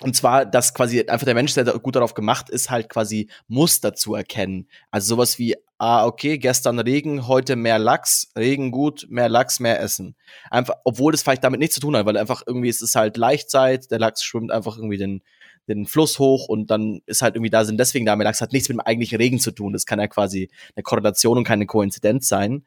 [0.00, 3.94] und zwar, dass quasi einfach der Mensch, der gut darauf gemacht ist, halt quasi Muster
[3.94, 4.68] zu erkennen.
[4.92, 9.80] Also sowas wie, ah, okay, gestern Regen, heute mehr Lachs, Regen gut, mehr Lachs, mehr
[9.80, 10.14] essen.
[10.50, 13.16] Einfach, obwohl das vielleicht damit nichts zu tun hat, weil einfach irgendwie es ist halt
[13.16, 15.22] Leichtzeit, der Lachs schwimmt einfach irgendwie den,
[15.66, 18.52] den Fluss hoch und dann ist halt irgendwie da sind deswegen da mehr Lachs, hat
[18.52, 19.72] nichts mit dem eigentlichen Regen zu tun.
[19.72, 22.64] Das kann ja quasi eine Korrelation und keine Koinzidenz sein.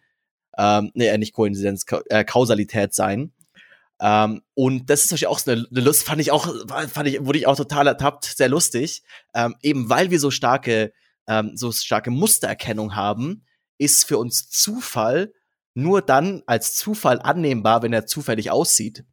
[0.57, 3.31] Ähm, nee, nicht Koinzidenz, Ka äh, Kausalität sein.
[4.01, 7.23] Ähm, und das ist natürlich auch so eine, eine, Lust, fand ich auch, fand ich,
[7.23, 9.03] wurde ich auch total ertappt, sehr lustig.
[9.35, 10.91] Ähm, eben weil wir so starke,
[11.27, 13.45] ähm, so starke Mustererkennung haben,
[13.77, 15.31] ist für uns Zufall
[15.75, 19.05] nur dann als Zufall annehmbar, wenn er zufällig aussieht.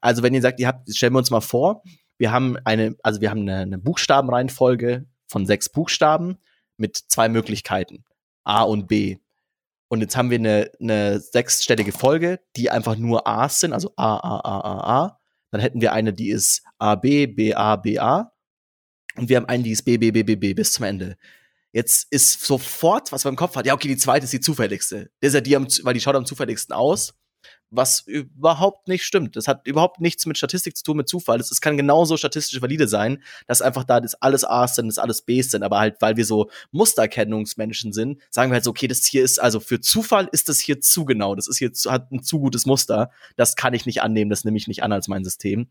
[0.00, 1.82] Also wenn ihr sagt, ihr habt, stellen wir uns mal vor,
[2.16, 6.38] wir haben eine, also wir haben eine, eine Buchstabenreihenfolge von sechs Buchstaben
[6.76, 8.04] mit zwei Möglichkeiten.
[8.44, 9.18] A und B.
[9.88, 14.16] Und jetzt haben wir eine, eine sechsstellige Folge, die einfach nur A's sind, also A,
[14.16, 15.20] A, A, A, A.
[15.52, 18.32] Dann hätten wir eine, die ist A, B, B, A, B, A.
[19.16, 21.16] Und wir haben einen, die ist B, B, B, B, B bis zum Ende.
[21.72, 25.10] Jetzt ist sofort, was man im Kopf hat, ja, okay, die zweite ist die zufälligste.
[25.20, 27.14] Das ist ja die, weil die schaut am zufälligsten aus
[27.70, 29.36] was überhaupt nicht stimmt.
[29.36, 31.40] Das hat überhaupt nichts mit Statistik zu tun, mit Zufall.
[31.40, 35.22] Es kann genauso statistisch valide sein, dass einfach da das alles A's sind, das alles
[35.22, 39.04] B's sind, aber halt, weil wir so Mustererkennungsmenschen sind, sagen wir halt so, okay, das
[39.04, 42.10] hier ist, also für Zufall ist das hier zu genau, das ist hier, zu, hat
[42.12, 45.08] ein zu gutes Muster, das kann ich nicht annehmen, das nehme ich nicht an als
[45.08, 45.68] mein System.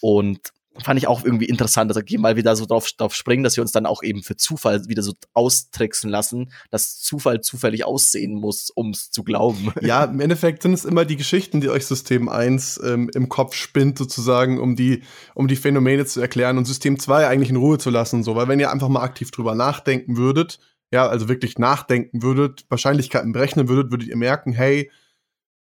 [0.00, 3.62] Und fand ich auch irgendwie interessant, dass wir da so drauf, drauf springen, dass wir
[3.62, 8.70] uns dann auch eben für Zufall wieder so austricksen lassen, dass Zufall zufällig aussehen muss,
[8.70, 9.72] um es zu glauben.
[9.82, 13.54] Ja, im Endeffekt sind es immer die Geschichten, die euch System 1 ähm, im Kopf
[13.54, 15.02] spinnt, sozusagen, um die,
[15.34, 18.22] um die Phänomene zu erklären und System 2 eigentlich in Ruhe zu lassen.
[18.22, 20.60] So, weil wenn ihr einfach mal aktiv drüber nachdenken würdet,
[20.92, 24.90] ja, also wirklich nachdenken würdet, Wahrscheinlichkeiten berechnen würdet, würdet ihr merken, hey,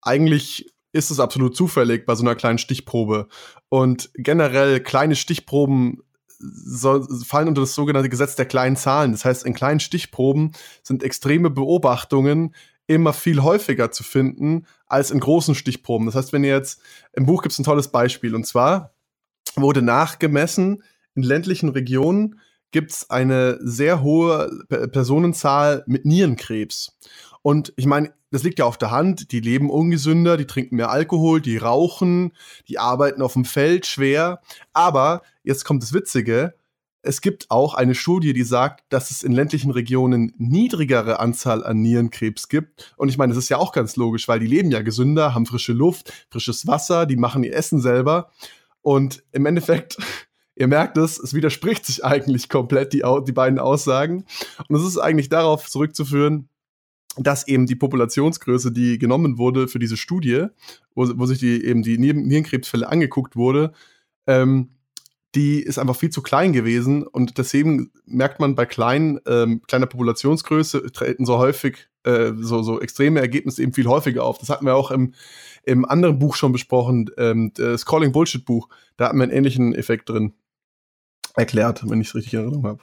[0.01, 3.29] eigentlich ist es absolut zufällig bei so einer kleinen Stichprobe.
[3.69, 6.03] Und generell kleine Stichproben
[6.39, 9.13] soll, fallen unter das sogenannte Gesetz der kleinen Zahlen.
[9.13, 10.53] Das heißt, in kleinen Stichproben
[10.83, 12.55] sind extreme Beobachtungen
[12.87, 16.07] immer viel häufiger zu finden als in großen Stichproben.
[16.07, 16.81] Das heißt, wenn ihr jetzt
[17.13, 18.93] im Buch gibt es ein tolles Beispiel und zwar
[19.55, 20.83] wurde nachgemessen
[21.15, 26.99] in ländlichen Regionen gibt es eine sehr hohe Personenzahl mit Nierenkrebs.
[27.43, 30.91] Und ich meine, das liegt ja auf der Hand, die leben ungesünder, die trinken mehr
[30.91, 32.33] Alkohol, die rauchen,
[32.69, 34.41] die arbeiten auf dem Feld schwer.
[34.73, 36.55] Aber jetzt kommt das Witzige,
[37.03, 41.83] es gibt auch eine Studie, die sagt, dass es in ländlichen Regionen niedrigere Anzahl an
[41.83, 42.95] Nierenkrebs gibt.
[42.97, 45.47] Und ich meine, das ist ja auch ganz logisch, weil die leben ja gesünder, haben
[45.47, 48.31] frische Luft, frisches Wasser, die machen ihr Essen selber.
[48.83, 49.97] Und im Endeffekt,
[50.55, 54.25] ihr merkt es, es widerspricht sich eigentlich komplett, die, die beiden Aussagen.
[54.69, 56.49] Und es ist eigentlich darauf zurückzuführen,
[57.17, 60.47] dass eben die Populationsgröße, die genommen wurde für diese Studie,
[60.95, 63.73] wo, wo sich die eben die Nierenkrebsfälle angeguckt wurde,
[64.27, 64.71] ähm,
[65.35, 69.87] die ist einfach viel zu klein gewesen und deswegen merkt man bei kleinen, ähm, kleiner
[69.87, 74.39] Populationsgröße treten so häufig äh, so, so extreme Ergebnisse eben viel häufiger auf.
[74.39, 75.15] Das hatten wir auch im,
[75.65, 78.69] im anderen Buch schon besprochen, ähm, das Calling Bullshit Buch.
[78.97, 80.35] Da hatten wir einen ähnlichen Effekt drin
[81.35, 82.83] erklärt, wenn ich es richtig in Erinnerung habe.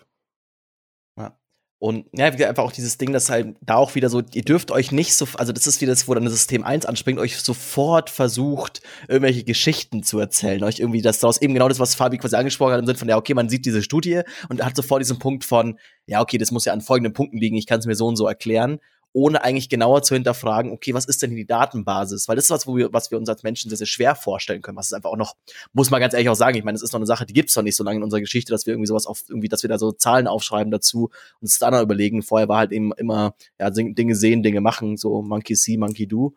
[1.80, 4.92] Und ja, einfach auch dieses Ding, dass halt da auch wieder so, ihr dürft euch
[4.92, 8.10] nicht so, also das ist wieder das, wo dann das System 1 anspringt, euch sofort
[8.10, 12.36] versucht, irgendwelche Geschichten zu erzählen, euch irgendwie das daraus eben genau das, was Fabi quasi
[12.36, 15.20] angesprochen hat, im Sinne von, ja, okay, man sieht diese Studie und hat sofort diesen
[15.20, 17.96] Punkt von, ja, okay, das muss ja an folgenden Punkten liegen, ich kann es mir
[17.96, 18.80] so und so erklären
[19.14, 22.28] ohne eigentlich genauer zu hinterfragen, okay, was ist denn die Datenbasis?
[22.28, 24.62] Weil das ist was, wo wir, was wir uns als Menschen sehr, sehr schwer vorstellen
[24.62, 24.78] können.
[24.78, 25.36] Was ist einfach auch noch,
[25.74, 27.50] muss man ganz ehrlich auch sagen, ich meine, das ist noch eine Sache, die gibt
[27.50, 29.64] es noch nicht so lange in unserer Geschichte, dass wir irgendwie sowas auf, irgendwie, dass
[29.64, 32.22] wir da so Zahlen aufschreiben dazu und uns dann noch überlegen.
[32.22, 36.36] Vorher war halt eben immer, ja, Dinge sehen, Dinge machen, so Monkey see, Monkey do.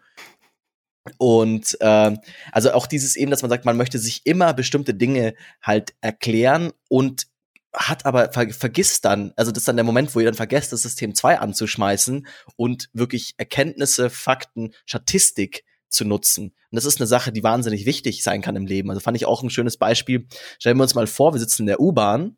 [1.18, 2.16] Und äh,
[2.52, 6.72] also auch dieses eben, dass man sagt, man möchte sich immer bestimmte Dinge halt erklären
[6.88, 7.26] und
[7.74, 10.72] hat aber ver vergisst dann, also das ist dann der Moment, wo ihr dann vergesst,
[10.72, 16.44] das System 2 anzuschmeißen und wirklich Erkenntnisse, Fakten, Statistik zu nutzen.
[16.44, 18.90] Und das ist eine Sache, die wahnsinnig wichtig sein kann im Leben.
[18.90, 20.26] Also fand ich auch ein schönes Beispiel.
[20.58, 22.36] Stellen wir uns mal vor, wir sitzen in der U-Bahn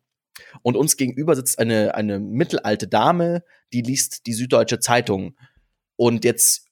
[0.61, 3.43] und uns gegenüber sitzt eine, eine mittelalte Dame,
[3.73, 5.37] die liest die Süddeutsche Zeitung.
[5.95, 6.64] Und jetzt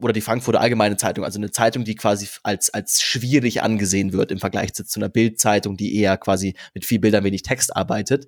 [0.00, 4.30] oder die Frankfurter Allgemeine Zeitung, also eine Zeitung, die quasi als, als schwierig angesehen wird
[4.30, 8.26] im Vergleich zu, einer Bildzeitung, die eher quasi mit viel Bildern, wenig Text arbeitet.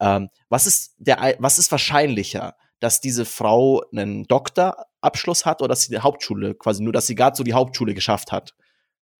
[0.00, 5.82] Ähm, was ist der, was ist wahrscheinlicher, dass diese Frau einen Doktorabschluss hat oder dass
[5.82, 8.54] sie die Hauptschule quasi nur, dass sie gerade so die Hauptschule geschafft hat?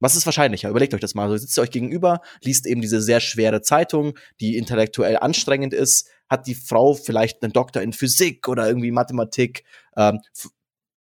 [0.00, 0.70] Was ist wahrscheinlicher?
[0.70, 1.24] Überlegt euch das mal.
[1.24, 6.08] Also sitzt ihr euch gegenüber, liest eben diese sehr schwere Zeitung, die intellektuell anstrengend ist.
[6.28, 9.64] Hat die Frau vielleicht einen Doktor in Physik oder irgendwie Mathematik?
[9.96, 10.20] Ähm,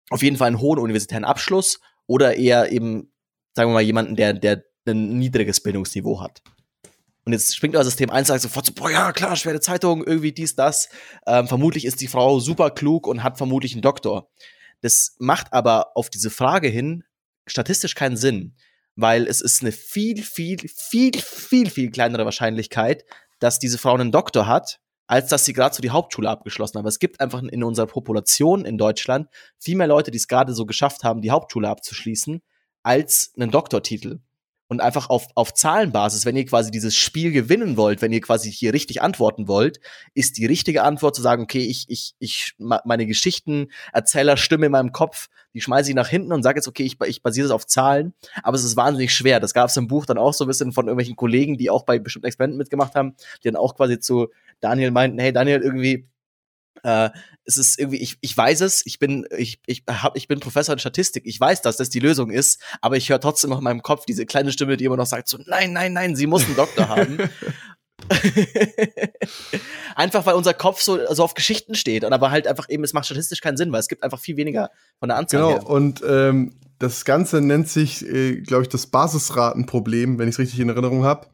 [0.10, 3.12] auf jeden Fall einen hohen universitären Abschluss oder eher eben,
[3.54, 6.42] sagen wir mal, jemanden, der, der ein niedriges Bildungsniveau hat.
[7.26, 10.04] Und jetzt springt euer System 1 und sagt sofort so, boah, ja, klar, schwere Zeitung,
[10.04, 10.90] irgendwie dies, das.
[11.26, 14.30] Ähm, vermutlich ist die Frau super klug und hat vermutlich einen Doktor.
[14.82, 17.04] Das macht aber auf diese Frage hin
[17.48, 18.56] statistisch keinen Sinn,
[18.96, 23.06] weil es ist eine viel, viel, viel, viel, viel kleinere Wahrscheinlichkeit,
[23.40, 26.88] dass diese Frau einen Doktor hat, als dass sie gerade so die Hauptschule abgeschlossen haben.
[26.88, 30.66] Es gibt einfach in unserer Population in Deutschland viel mehr Leute, die es gerade so
[30.66, 32.42] geschafft haben, die Hauptschule abzuschließen,
[32.84, 34.20] als einen Doktortitel.
[34.68, 38.52] Und einfach auf, auf Zahlenbasis, wenn ihr quasi dieses Spiel gewinnen wollt, wenn ihr quasi
[38.52, 39.80] hier richtig antworten wollt,
[40.16, 44.92] ist die richtige Antwort zu sagen, okay, ich, ich, ich, meine Geschichten, Erzählerstimme in meinem
[44.92, 47.68] Kopf, die schmeiße ich nach hinten und sage jetzt, okay, ich, ich basiere das auf
[47.68, 49.40] Zahlen, aber es ist wahnsinnig schwer.
[49.40, 51.84] Das gab es im Buch dann auch so ein bisschen von irgendwelchen Kollegen, die auch
[51.86, 54.30] bei bestimmten Experimenten mitgemacht haben, die dann auch quasi zu
[54.62, 56.10] Daniel meinten, hey Daniel, irgendwie,
[56.84, 57.10] Äh,
[57.46, 60.74] es ist irgendwie, ich, ich weiß es, ich bin, ich, ich, hab, ich bin Professor
[60.74, 63.64] in Statistik, ich weiß, dass das die Lösung ist, aber ich höre trotzdem noch in
[63.64, 66.46] meinem Kopf diese kleine Stimme, die immer noch sagt: so, nein, nein, nein, sie muss
[66.46, 67.18] einen Doktor haben.
[69.96, 72.94] einfach weil unser Kopf so, so auf Geschichten steht und aber halt einfach eben, es
[72.94, 75.42] macht statistisch keinen Sinn, weil es gibt einfach viel weniger von der Anzahl.
[75.42, 75.70] Genau, her.
[75.70, 80.60] und ähm, das Ganze nennt sich, äh, glaube ich, das Basisratenproblem, wenn ich es richtig
[80.60, 81.28] in Erinnerung habe.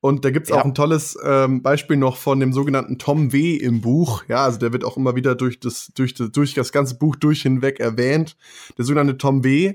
[0.00, 0.60] Und da gibt es ja.
[0.60, 3.56] auch ein tolles ähm, Beispiel noch von dem sogenannten Tom W.
[3.56, 4.24] im Buch.
[4.28, 7.16] Ja, also der wird auch immer wieder durch das, durch das, durch das ganze Buch
[7.16, 8.36] durch hinweg erwähnt.
[8.78, 9.74] Der sogenannte Tom W.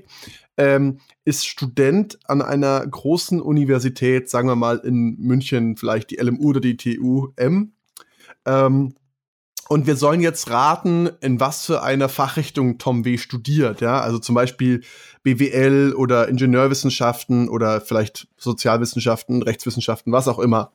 [0.56, 6.50] Ähm, ist Student an einer großen Universität, sagen wir mal in München, vielleicht die LMU
[6.50, 7.72] oder die TUM.
[8.44, 8.94] Ähm,
[9.72, 13.16] und wir sollen jetzt raten, in was für einer Fachrichtung Tom W.
[13.16, 13.80] studiert.
[13.80, 14.82] Ja, also zum Beispiel
[15.22, 20.72] BWL oder Ingenieurwissenschaften oder vielleicht Sozialwissenschaften, Rechtswissenschaften, was auch immer.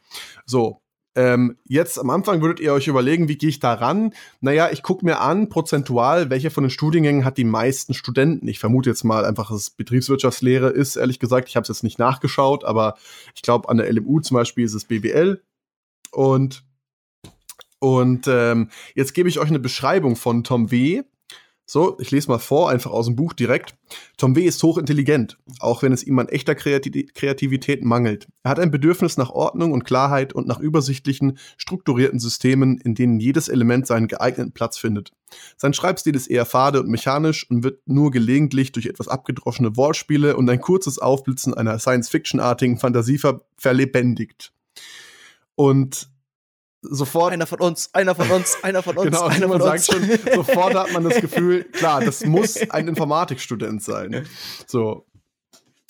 [0.47, 0.81] So.
[1.13, 4.13] Ähm, jetzt am Anfang würdet ihr euch überlegen, wie gehe ich da ran?
[4.39, 8.47] Naja, ich gucke mir an, prozentual, welche von den Studiengängen hat die meisten Studenten.
[8.47, 11.49] Ich vermute jetzt mal einfach, dass es Betriebswirtschaftslehre ist, ehrlich gesagt.
[11.49, 12.97] Ich habe es jetzt nicht nachgeschaut, aber
[13.35, 15.41] ich glaube, an der LMU zum Beispiel ist es BWL.
[16.11, 16.66] Und
[17.79, 21.03] und ähm, jetzt gebe ich euch eine Beschreibung von Tom W.
[21.69, 23.75] So, ich lese mal vor, einfach aus dem Buch direkt.
[24.15, 24.45] Tom W.
[24.45, 28.29] ist hochintelligent, auch wenn es ihm an echter Kreativität mangelt.
[28.43, 33.19] Er hat ein Bedürfnis nach Ordnung und Klarheit und nach übersichtlichen, strukturierten Systemen, in denen
[33.19, 35.11] jedes Element seinen geeigneten Platz findet.
[35.57, 40.37] Sein Schreibstil ist eher fade und mechanisch und wird nur gelegentlich durch etwas abgedroschene Wortspiele
[40.37, 44.53] und ein kurzes Aufblitzen einer Science-Fiction-artigen Fantasie ver verlebendigt.
[45.55, 46.07] Und
[46.81, 47.33] sofort.
[47.33, 49.05] Einer von uns, einer von uns, einer von uns.
[49.05, 50.01] genau, einer man sagt schon,
[50.33, 54.27] sofort hat man das Gefühl, klar, das muss ein Informatikstudent sein.
[54.65, 55.05] So.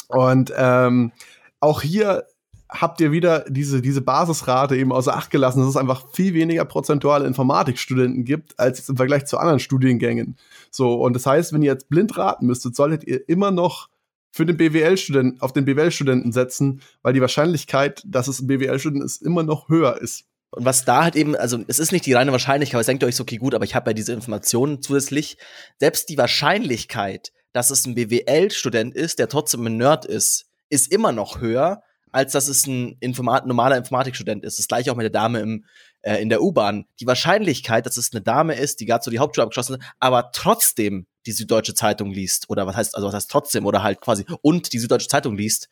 [0.08, 1.12] Und ähm,
[1.60, 2.26] auch hier
[2.69, 6.65] habt ihr wieder diese, diese Basisrate eben außer Acht gelassen, dass es einfach viel weniger
[6.65, 10.38] prozentuale Informatikstudenten gibt, als jetzt im Vergleich zu anderen Studiengängen.
[10.69, 13.89] So, und das heißt, wenn ihr jetzt blind raten müsstet, solltet ihr immer noch
[14.32, 19.21] für den BWL-Studenten, auf den BWL-Studenten setzen, weil die Wahrscheinlichkeit, dass es ein BWL-Student ist,
[19.21, 20.26] immer noch höher ist.
[20.51, 23.03] Und was da halt eben, also es ist nicht die reine Wahrscheinlichkeit, aber es denkt
[23.03, 25.38] euch so, okay, gut, aber ich habe ja diese Informationen zusätzlich.
[25.79, 31.12] Selbst die Wahrscheinlichkeit, dass es ein BWL-Student ist, der trotzdem ein Nerd ist, ist immer
[31.12, 31.81] noch höher,
[32.12, 34.60] als dass es ein Informat normaler Informatikstudent ist.
[34.60, 35.65] Das gleiche auch mit der Dame im,
[36.01, 36.86] äh, in der U-Bahn.
[36.99, 40.31] Die Wahrscheinlichkeit, dass es eine Dame ist, die gerade so die Hauptschule abgeschlossen hat, aber
[40.31, 44.25] trotzdem die Süddeutsche Zeitung liest, oder was heißt, also was heißt trotzdem, oder halt quasi
[44.41, 45.67] und die Süddeutsche Zeitung liest,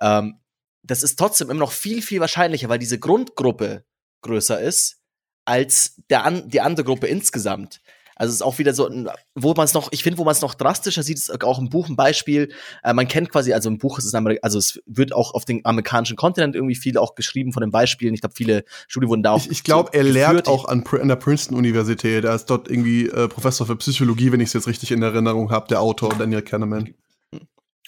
[0.00, 0.40] ähm,
[0.82, 3.84] das ist trotzdem immer noch viel, viel wahrscheinlicher, weil diese Grundgruppe
[4.26, 4.98] größer ist
[5.46, 7.80] als der an, die andere Gruppe insgesamt.
[8.18, 8.88] Also es ist auch wieder so,
[9.34, 11.68] wo man es noch, ich finde, wo man es noch drastischer sieht, ist auch im
[11.68, 12.50] Buch ein Beispiel.
[12.82, 15.64] Äh, man kennt quasi, also im Buch ist es, also es wird auch auf den
[15.66, 18.14] amerikanischen Kontinent irgendwie viel auch geschrieben von den Beispielen.
[18.14, 19.44] Ich glaube, viele Studien wurden da auch.
[19.44, 22.24] Ich, ich glaube, so er lehrt auch an, an, der Princeton Universität.
[22.24, 25.50] Er ist dort irgendwie äh, Professor für Psychologie, wenn ich es jetzt richtig in Erinnerung
[25.50, 26.94] habe, der Autor Daniel Kahneman.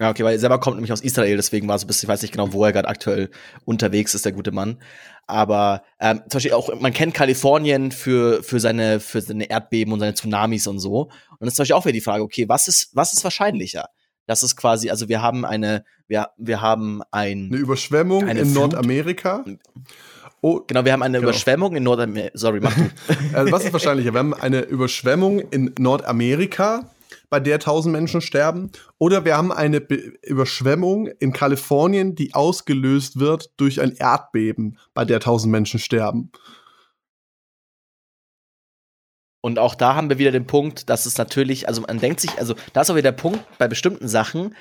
[0.00, 2.12] Ja, okay, weil er selber kommt nämlich aus Israel, deswegen war so ein bisschen, ich
[2.12, 3.30] weiß nicht genau, wo er gerade aktuell
[3.64, 4.78] unterwegs ist, der gute Mann.
[5.26, 10.00] Aber ähm, zum Beispiel auch, man kennt Kalifornien für, für, seine, für seine Erdbeben und
[10.00, 11.02] seine Tsunamis und so.
[11.02, 13.88] Und das ist zum Beispiel auch wieder die Frage, okay, was ist, was ist wahrscheinlicher?
[14.26, 18.50] Das ist quasi, also wir haben eine, wir, wir haben ein, eine Überschwemmung eine in
[18.50, 18.72] Flut.
[18.72, 19.44] Nordamerika.
[20.40, 21.30] Oh, genau, wir haben eine genau.
[21.30, 22.38] Überschwemmung in Nordamerika.
[22.38, 22.88] Sorry, mach du.
[23.32, 24.12] also was ist wahrscheinlicher?
[24.12, 26.88] Wir haben eine Überschwemmung in Nordamerika
[27.30, 28.70] bei der 1000 Menschen sterben.
[28.98, 35.04] Oder wir haben eine Be Überschwemmung in Kalifornien, die ausgelöst wird durch ein Erdbeben, bei
[35.04, 36.32] der 1000 Menschen sterben.
[39.40, 42.38] Und auch da haben wir wieder den Punkt, dass es natürlich, also man denkt sich,
[42.38, 44.54] also da ist auch wieder der Punkt, bei bestimmten Sachen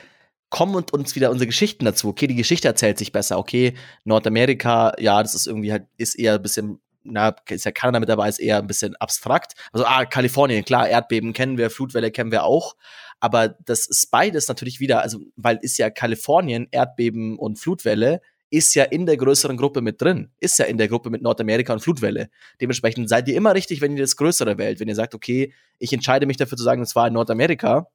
[0.49, 2.09] kommen und uns wieder unsere Geschichten dazu.
[2.09, 3.37] Okay, die Geschichte erzählt sich besser.
[3.37, 3.73] Okay,
[4.05, 8.09] Nordamerika, ja, das ist irgendwie halt, ist eher ein bisschen na, ist ja Kanada mit
[8.09, 9.53] dabei, ist eher ein bisschen abstrakt.
[9.71, 12.75] Also, ah, Kalifornien, klar, Erdbeben kennen wir, Flutwelle kennen wir auch.
[13.19, 18.75] Aber das ist beides natürlich wieder, also, weil ist ja Kalifornien, Erdbeben und Flutwelle, ist
[18.75, 21.81] ja in der größeren Gruppe mit drin, ist ja in der Gruppe mit Nordamerika und
[21.81, 22.29] Flutwelle.
[22.61, 24.79] Dementsprechend seid ihr immer richtig, wenn ihr das Größere wählt.
[24.79, 27.87] Wenn ihr sagt, okay, ich entscheide mich dafür zu sagen, es war in Nordamerika,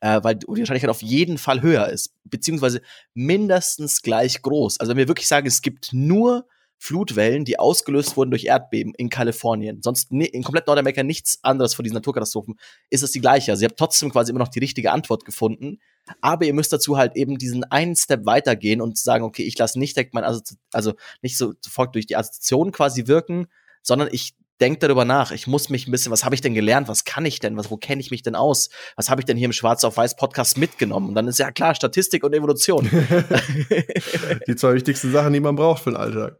[0.00, 2.82] äh, weil die Wahrscheinlichkeit auf jeden Fall höher ist, beziehungsweise
[3.14, 4.80] mindestens gleich groß.
[4.80, 6.46] Also wenn wir wirklich sagen, es gibt nur
[6.78, 9.82] Flutwellen, die ausgelöst wurden durch Erdbeben in Kalifornien.
[9.82, 12.54] Sonst in komplett Nordamerika nichts anderes von diesen Naturkatastrophen.
[12.88, 13.50] Ist es die gleiche.
[13.50, 15.80] Also ihr habt trotzdem quasi immer noch die richtige Antwort gefunden.
[16.20, 19.78] Aber ihr müsst dazu halt eben diesen einen Step weitergehen und sagen, okay, ich lasse
[19.78, 20.40] nicht direkt mein, also,
[20.72, 23.48] also nicht so sofort durch die Assoziation quasi wirken,
[23.82, 25.30] sondern ich denke darüber nach.
[25.30, 26.88] Ich muss mich ein bisschen, was habe ich denn gelernt?
[26.88, 27.56] Was kann ich denn?
[27.56, 28.70] Was, wo kenne ich mich denn aus?
[28.96, 31.08] Was habe ich denn hier im Schwarz auf Weiß Podcast mitgenommen?
[31.08, 32.88] Und dann ist ja klar, Statistik und Evolution.
[34.48, 36.38] die zwei wichtigsten Sachen, die man braucht für den Alltag.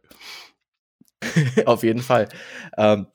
[1.65, 2.29] auf jeden Fall.
[2.77, 3.07] Ähm,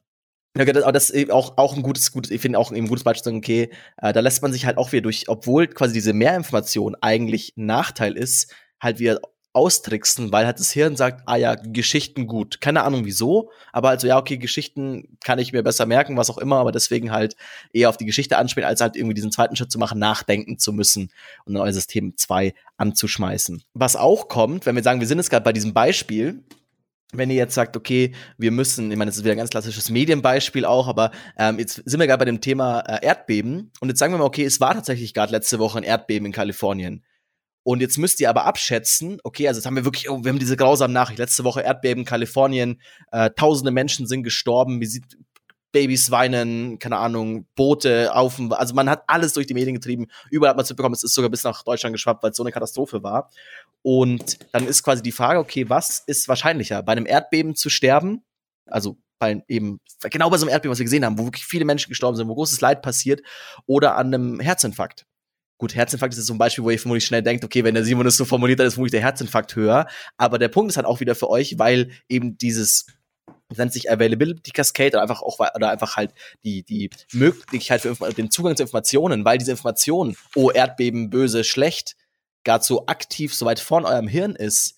[0.56, 3.02] Ja, das, aber das ist auch, auch ein gutes, gutes, ich finde auch ein gutes
[3.02, 6.94] Beispiel, okay, äh, da lässt man sich halt auch wieder durch, obwohl quasi diese Mehrinformation
[7.00, 9.20] eigentlich ein Nachteil ist, halt wieder
[9.54, 12.60] austricksen, weil halt das Hirn sagt, ah ja, Geschichten gut.
[12.60, 16.38] Keine Ahnung wieso, aber also ja, okay, Geschichten kann ich mir besser merken, was auch
[16.38, 17.36] immer, aber deswegen halt
[17.72, 20.72] eher auf die Geschichte anspielen, als halt irgendwie diesen zweiten Schritt zu machen, nachdenken zu
[20.72, 21.10] müssen
[21.44, 23.62] und euer System 2 anzuschmeißen.
[23.74, 26.42] Was auch kommt, wenn wir sagen, wir sind jetzt gerade bei diesem Beispiel,
[27.12, 29.88] wenn ihr jetzt sagt, okay, wir müssen, ich meine, das ist wieder ein ganz klassisches
[29.88, 34.00] Medienbeispiel auch, aber ähm, jetzt sind wir gerade bei dem Thema äh, Erdbeben und jetzt
[34.00, 37.04] sagen wir mal, okay, es war tatsächlich gerade letzte Woche ein Erdbeben in Kalifornien.
[37.64, 40.38] Und jetzt müsst ihr aber abschätzen, okay, also jetzt haben wir wirklich, oh, wir haben
[40.38, 41.18] diese grausamen Nachricht.
[41.18, 45.16] Letzte Woche Erdbeben, Kalifornien, äh, tausende Menschen sind gestorben, wie sieht
[45.72, 50.06] Babys weinen, keine Ahnung, Boote auf dem, also man hat alles durch die Medien getrieben.
[50.30, 52.44] Überall hat man es mitbekommen, es ist sogar bis nach Deutschland geschwappt, weil es so
[52.44, 53.28] eine Katastrophe war.
[53.82, 56.82] Und dann ist quasi die Frage, okay, was ist wahrscheinlicher?
[56.84, 58.22] Bei einem Erdbeben zu sterben,
[58.66, 61.64] also bei eben, genau bei so einem Erdbeben, was wir gesehen haben, wo wirklich viele
[61.64, 63.22] Menschen gestorben sind, wo großes Leid passiert,
[63.66, 65.06] oder an einem Herzinfarkt.
[65.58, 68.04] Gut, Herzinfarkt ist so ein Beispiel, wo ihr vermutlich schnell denkt, okay, wenn der Simon
[68.04, 69.86] das so formuliert hat, ist vermutlich der Herzinfarkt höher.
[70.16, 72.86] Aber der Punkt ist halt auch wieder für euch, weil eben dieses
[73.56, 76.12] nennt sich Availability Cascade oder einfach auch oder einfach halt
[76.44, 81.96] die die Möglichkeit für den Zugang zu Informationen, weil diese Information, oh Erdbeben böse schlecht,
[82.42, 84.76] gar so aktiv so weit vor in eurem Hirn ist.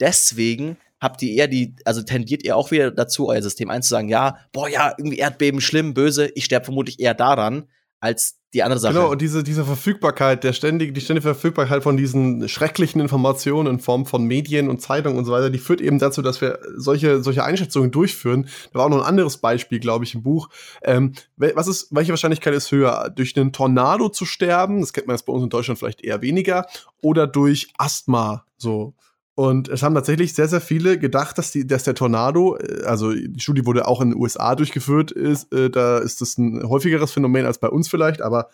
[0.00, 4.38] Deswegen habt ihr eher die, also tendiert ihr auch wieder dazu, euer System einzusagen, ja,
[4.52, 7.68] boah, ja, irgendwie Erdbeben, schlimm, böse, ich sterbe vermutlich eher daran,
[8.00, 8.94] als die andere Sache.
[8.94, 13.80] Genau, und diese, diese Verfügbarkeit, der ständige, die ständige Verfügbarkeit von diesen schrecklichen Informationen in
[13.80, 17.22] Form von Medien und Zeitungen und so weiter, die führt eben dazu, dass wir solche,
[17.22, 18.48] solche Einschätzungen durchführen.
[18.72, 20.50] Da war auch noch ein anderes Beispiel, glaube ich, im Buch.
[20.82, 23.10] Ähm, was ist, welche Wahrscheinlichkeit ist höher?
[23.14, 26.20] Durch einen Tornado zu sterben, das kennt man jetzt bei uns in Deutschland vielleicht eher
[26.20, 26.66] weniger,
[27.00, 28.94] oder durch Asthma, so.
[29.34, 33.12] Und es haben tatsächlich sehr, sehr viele gedacht, dass, die, dass der Tornado, äh, also
[33.12, 37.12] die Studie wurde auch in den USA durchgeführt, ist, äh, da ist das ein häufigeres
[37.12, 38.50] Phänomen als bei uns vielleicht, aber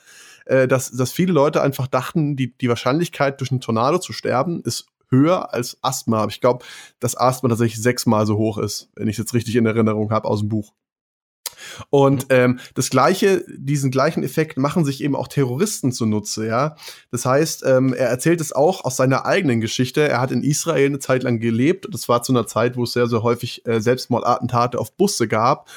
[0.46, 4.62] äh, dass, dass viele Leute einfach dachten, die, die Wahrscheinlichkeit, durch einen Tornado zu sterben,
[4.62, 6.20] ist höher als Asthma.
[6.20, 6.64] Aber ich glaube,
[7.00, 10.28] dass Asthma tatsächlich sechsmal so hoch ist, wenn ich es jetzt richtig in Erinnerung habe
[10.28, 10.72] aus dem Buch.
[11.90, 12.36] Und mhm.
[12.36, 16.76] ähm, das gleiche, diesen gleichen Effekt machen sich eben auch Terroristen zunutze, ja.
[17.10, 20.08] Das heißt, ähm, er erzählt es auch aus seiner eigenen Geschichte.
[20.08, 21.88] Er hat in Israel eine Zeit lang gelebt.
[21.90, 25.68] Das war zu einer Zeit, wo es sehr, sehr häufig äh, Selbstmordattentate auf Busse gab.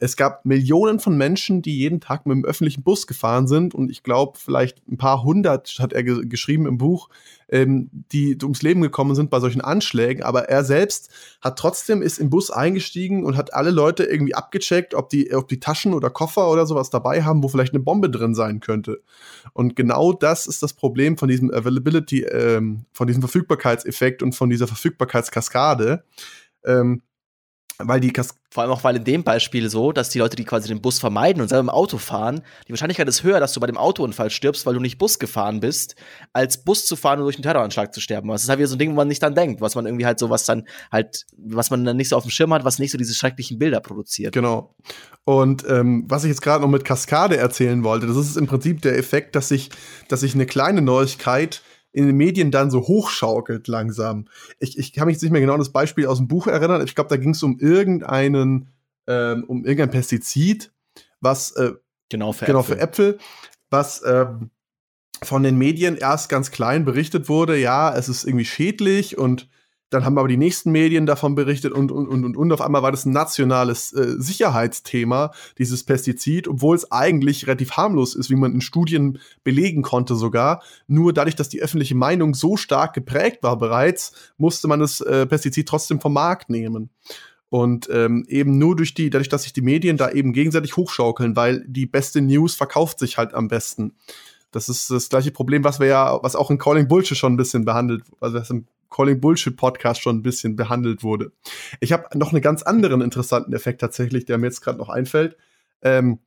[0.00, 3.74] Es gab Millionen von Menschen, die jeden Tag mit dem öffentlichen Bus gefahren sind.
[3.74, 7.08] Und ich glaube, vielleicht ein paar hundert, hat er ge geschrieben im Buch,
[7.48, 10.22] ähm, die ums Leben gekommen sind bei solchen Anschlägen.
[10.22, 14.94] Aber er selbst hat trotzdem, ist im Bus eingestiegen und hat alle Leute irgendwie abgecheckt,
[14.94, 18.08] ob die, ob die Taschen oder Koffer oder sowas dabei haben, wo vielleicht eine Bombe
[18.08, 19.02] drin sein könnte.
[19.52, 24.48] Und genau das ist das Problem von diesem Availability, ähm, von diesem Verfügbarkeitseffekt und von
[24.48, 26.04] dieser Verfügbarkeitskaskade.
[26.64, 27.02] Ähm,
[27.78, 30.44] weil die Kas vor allem auch, weil in dem Beispiel so, dass die Leute, die
[30.44, 33.60] quasi den Bus vermeiden und selber im Auto fahren, die Wahrscheinlichkeit ist höher, dass du
[33.60, 35.94] bei dem Autounfall stirbst, weil du nicht Bus gefahren bist,
[36.32, 38.28] als Bus zu fahren und durch einen Terroranschlag zu sterben.
[38.28, 40.06] Das ist halt wieder so ein Ding, wo man nicht dann denkt, was man irgendwie
[40.06, 42.78] halt so, was dann halt, was man dann nicht so auf dem Schirm hat, was
[42.78, 44.32] nicht so diese schrecklichen Bilder produziert.
[44.32, 44.74] Genau.
[45.24, 48.80] Und ähm, was ich jetzt gerade noch mit Kaskade erzählen wollte, das ist im Prinzip
[48.80, 49.68] der Effekt, dass sich,
[50.08, 51.62] dass sich eine kleine Neuigkeit
[51.98, 54.26] in den Medien dann so hochschaukelt langsam.
[54.60, 56.84] Ich, ich kann mich nicht mehr genau an das Beispiel aus dem Buch erinnern.
[56.84, 58.68] Ich glaube, da ging es um irgendeinen,
[59.08, 60.72] ähm, um irgendein Pestizid,
[61.20, 61.72] was äh,
[62.08, 62.76] genau, für, genau Äpfel.
[62.76, 63.18] für Äpfel,
[63.70, 64.50] was ähm,
[65.24, 69.48] von den Medien erst ganz klein berichtet wurde, ja, es ist irgendwie schädlich und
[69.90, 72.82] dann haben aber die nächsten Medien davon berichtet und, und, und, und, und auf einmal
[72.82, 78.36] war das ein nationales äh, Sicherheitsthema, dieses Pestizid, obwohl es eigentlich relativ harmlos ist, wie
[78.36, 80.62] man in Studien belegen konnte sogar.
[80.86, 85.26] Nur dadurch, dass die öffentliche Meinung so stark geprägt war bereits, musste man das äh,
[85.26, 86.90] Pestizid trotzdem vom Markt nehmen.
[87.50, 91.34] Und ähm, eben nur durch die, dadurch, dass sich die Medien da eben gegenseitig hochschaukeln,
[91.34, 93.94] weil die beste News verkauft sich halt am besten.
[94.50, 97.38] Das ist das gleiche Problem, was wir ja, was auch in Calling Bullshit schon ein
[97.38, 101.32] bisschen behandelt, also was im Calling Bullshit Podcast schon ein bisschen behandelt wurde.
[101.80, 105.36] Ich habe noch einen ganz anderen interessanten Effekt tatsächlich, der mir jetzt gerade noch einfällt.
[105.82, 106.20] Ähm,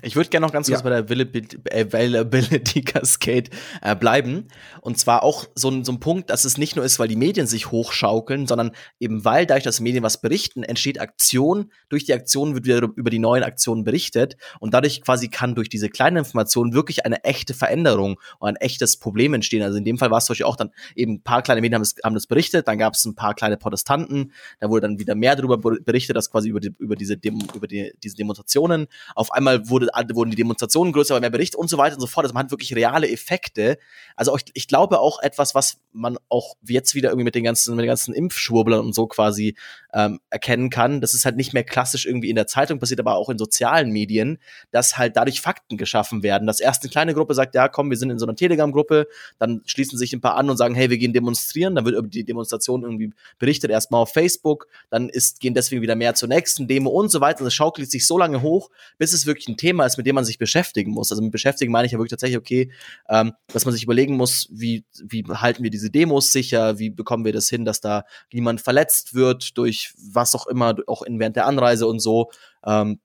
[0.00, 0.88] ich würde gerne noch ganz kurz ja.
[0.88, 3.50] bei der Availability Cascade
[3.82, 4.48] äh, bleiben.
[4.80, 7.16] Und zwar auch so ein, so ein Punkt, dass es nicht nur ist, weil die
[7.16, 11.70] Medien sich hochschaukeln, sondern eben weil dadurch, dass Medien was berichten, entsteht Aktion.
[11.90, 14.36] Durch die Aktion wird wieder über die neuen Aktionen berichtet.
[14.60, 18.96] Und dadurch quasi kann durch diese kleinen Informationen wirklich eine echte Veränderung und ein echtes
[18.96, 19.62] Problem entstehen.
[19.62, 21.74] Also in dem Fall war es zum Beispiel auch dann eben ein paar kleine Medien
[21.74, 24.98] haben das, haben das berichtet, dann gab es ein paar kleine Protestanten, da wurde dann
[24.98, 28.86] wieder mehr darüber berichtet, dass quasi über, die, über diese, Demo, über die, diese Demonstrationen.
[29.14, 32.06] Auf einmal wurde wurde, wurden die Demonstrationen größer, mehr Bericht und so weiter und so
[32.06, 32.24] fort.
[32.24, 33.78] Also man hat wirklich reale Effekte.
[34.16, 37.74] Also ich, ich glaube auch etwas, was man auch jetzt wieder irgendwie mit den ganzen,
[37.76, 39.56] mit den ganzen Impfschwurblern und so quasi
[39.92, 41.00] ähm, erkennen kann.
[41.00, 43.90] Das ist halt nicht mehr klassisch irgendwie in der Zeitung passiert, aber auch in sozialen
[43.90, 44.38] Medien,
[44.70, 46.46] dass halt dadurch Fakten geschaffen werden.
[46.46, 49.06] Dass erst eine kleine Gruppe sagt, ja, komm, wir sind in so einer Telegram-Gruppe,
[49.38, 52.08] dann schließen sich ein paar an und sagen, hey, wir gehen demonstrieren, dann wird über
[52.08, 56.68] die Demonstration irgendwie berichtet, erstmal auf Facebook, dann ist, gehen deswegen wieder mehr zur nächsten
[56.68, 57.40] Demo und so weiter.
[57.40, 60.14] Und es schaukelt sich so lange hoch, bis es wirklich ein Thema ist, mit dem
[60.14, 61.10] man sich beschäftigen muss.
[61.10, 62.70] Also mit beschäftigen meine ich ja wirklich tatsächlich, okay,
[63.08, 67.24] ähm, dass man sich überlegen muss, wie, wie halten wir diese Demos sicher, wie bekommen
[67.24, 69.81] wir das hin, dass da niemand verletzt wird durch
[70.12, 72.30] was auch immer, auch in, während der Anreise und so.
[72.64, 73.00] Ähm,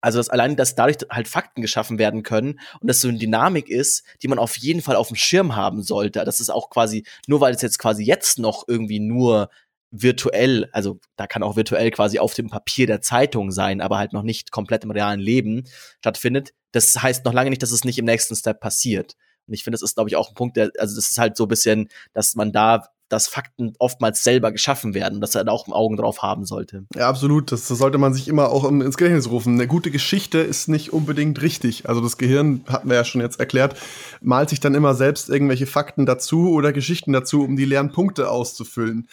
[0.00, 3.68] also, dass allein, dass dadurch halt Fakten geschaffen werden können und dass so eine Dynamik
[3.68, 6.24] ist, die man auf jeden Fall auf dem Schirm haben sollte.
[6.24, 9.50] Das ist auch quasi, nur weil es jetzt quasi jetzt noch irgendwie nur
[9.90, 14.12] virtuell, also da kann auch virtuell quasi auf dem Papier der Zeitung sein, aber halt
[14.12, 15.64] noch nicht komplett im realen Leben
[16.00, 16.52] stattfindet.
[16.72, 19.14] Das heißt noch lange nicht, dass es nicht im nächsten Step passiert.
[19.46, 21.36] Und ich finde, das ist, glaube ich, auch ein Punkt, der, also das ist halt
[21.36, 25.52] so ein bisschen, dass man da dass Fakten oftmals selber geschaffen werden, dass er da
[25.52, 26.84] auch Augen drauf haben sollte.
[26.94, 27.52] Ja, absolut.
[27.52, 29.54] Das, das sollte man sich immer auch ins Gedächtnis rufen.
[29.54, 31.88] Eine gute Geschichte ist nicht unbedingt richtig.
[31.88, 33.76] Also das Gehirn, hatten wir ja schon jetzt erklärt,
[34.20, 38.30] malt sich dann immer selbst irgendwelche Fakten dazu oder Geschichten dazu, um die leeren Punkte
[38.30, 39.08] auszufüllen.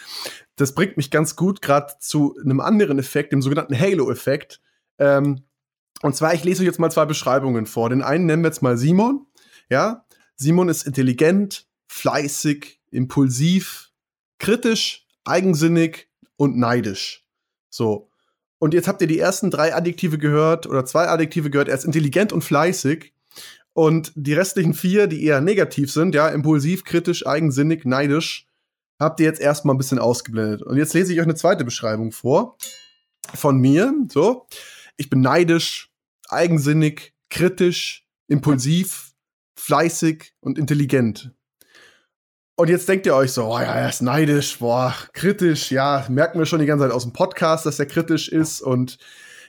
[0.56, 4.62] Das bringt mich ganz gut gerade zu einem anderen Effekt, dem sogenannten Halo-Effekt.
[5.00, 5.44] Ähm,
[6.02, 7.90] und zwar, ich lese euch jetzt mal zwei Beschreibungen vor.
[7.90, 9.26] Den einen nennen wir jetzt mal Simon.
[9.70, 13.92] Ja, Simon ist intelligent, fleißig, impulsiv,
[14.40, 17.26] kritisch, eigensinnig und neidisch.
[17.70, 18.10] So.
[18.58, 21.68] Und jetzt habt ihr die ersten drei Adjektive gehört oder zwei Adjektive gehört.
[21.68, 23.14] Er ist intelligent und fleißig.
[23.74, 28.48] Und die restlichen vier, die eher negativ sind, ja, impulsiv, kritisch, eigensinnig, neidisch,
[28.98, 30.62] habt ihr jetzt erstmal ein bisschen ausgeblendet.
[30.62, 32.58] Und jetzt lese ich euch eine zweite Beschreibung vor
[33.34, 33.94] von mir.
[34.10, 34.48] So.
[34.96, 35.92] Ich bin neidisch,
[36.30, 39.12] eigensinnig, kritisch, impulsiv,
[39.58, 41.35] fleißig und intelligent.
[42.58, 46.40] Und jetzt denkt ihr euch so, oh ja, er ist neidisch, boah, kritisch, ja, merken
[46.40, 48.98] wir schon die ganze Zeit aus dem Podcast, dass er kritisch ist und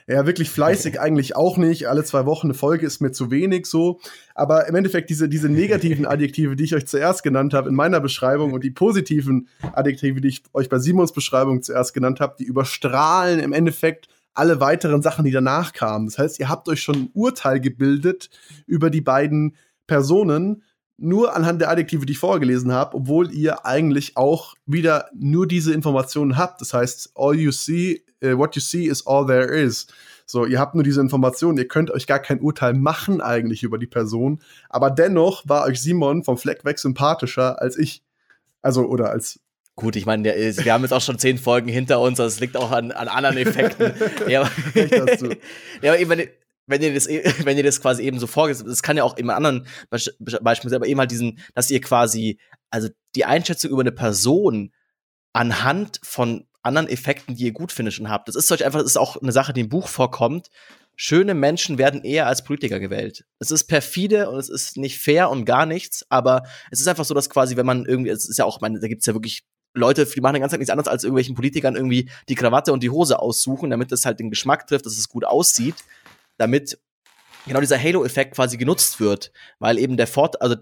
[0.07, 1.87] ja, wirklich fleißig eigentlich auch nicht.
[1.87, 4.01] Alle zwei Wochen eine Folge ist mir zu wenig so.
[4.35, 8.01] Aber im Endeffekt diese, diese negativen Adjektive, die ich euch zuerst genannt habe in meiner
[8.01, 12.45] Beschreibung und die positiven Adjektive, die ich euch bei Simons Beschreibung zuerst genannt habe, die
[12.45, 16.07] überstrahlen im Endeffekt alle weiteren Sachen, die danach kamen.
[16.07, 18.29] Das heißt, ihr habt euch schon ein Urteil gebildet
[18.65, 19.55] über die beiden
[19.87, 20.63] Personen,
[20.97, 25.73] nur anhand der Adjektive, die ich vorgelesen habe, obwohl ihr eigentlich auch wieder nur diese
[25.73, 26.61] Informationen habt.
[26.61, 29.87] Das heißt, all you see, uh, what you see is all there is.
[30.25, 33.77] So, ihr habt nur diese Informationen, ihr könnt euch gar kein Urteil machen eigentlich über
[33.77, 38.03] die Person, aber dennoch war euch Simon vom Fleck weg sympathischer als ich.
[38.61, 39.39] Also, oder als
[39.79, 42.71] Gut, ich meine, wir haben jetzt auch schon zehn Folgen hinter uns, das liegt auch
[42.71, 43.93] an, an anderen Effekten.
[44.27, 44.49] ja, aber,
[45.83, 46.27] ja, aber eben,
[46.67, 49.17] wenn ihr das, e, wenn ihr das quasi eben so vorgesetzt, das kann ja auch
[49.17, 49.65] immer anderen
[50.19, 52.39] Beispielen sein, aber eben halt diesen, dass ihr quasi,
[52.69, 54.71] also die Einschätzung über eine Person
[55.33, 58.27] anhand von anderen Effekten, die ihr gut findet schon habt.
[58.27, 60.49] Das ist euch einfach, das ist auch eine Sache, die im Buch vorkommt.
[60.95, 63.23] Schöne Menschen werden eher als Politiker gewählt.
[63.39, 67.05] Es ist perfide und es ist nicht fair und gar nichts, aber es ist einfach
[67.05, 69.43] so, dass quasi, wenn man irgendwie, es ist ja auch, meine, da gibt's ja wirklich
[69.73, 72.81] Leute, die machen die ganze Zeit nichts anderes als irgendwelchen Politikern irgendwie die Krawatte und
[72.81, 75.75] die Hose aussuchen, damit es halt den Geschmack trifft, dass es gut aussieht
[76.37, 76.79] damit
[77.47, 80.55] genau dieser Halo-Effekt quasi genutzt wird, weil eben der Fort, also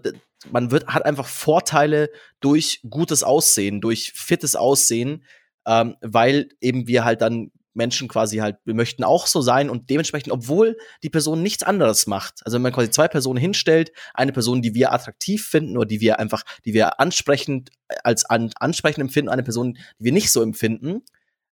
[0.50, 2.10] man wird, hat einfach Vorteile
[2.40, 5.24] durch gutes Aussehen, durch fittes Aussehen,
[5.66, 9.90] ähm, weil eben wir halt dann Menschen quasi halt, wir möchten auch so sein und
[9.90, 14.32] dementsprechend, obwohl die Person nichts anderes macht, also wenn man quasi zwei Personen hinstellt, eine
[14.32, 17.70] Person, die wir attraktiv finden oder die wir einfach, die wir ansprechend
[18.02, 21.02] als an, ansprechend empfinden, eine Person, die wir nicht so empfinden,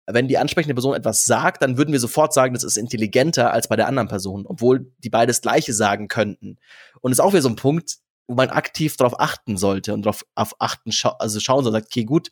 [0.07, 3.68] wenn die ansprechende Person etwas sagt, dann würden wir sofort sagen, das ist intelligenter als
[3.68, 6.59] bei der anderen Person, obwohl die beides Gleiche sagen könnten.
[7.00, 10.24] Und ist auch wieder so ein Punkt, wo man aktiv darauf achten sollte und darauf
[10.34, 12.30] auf achten, scha also schauen soll, sagt, okay, gut,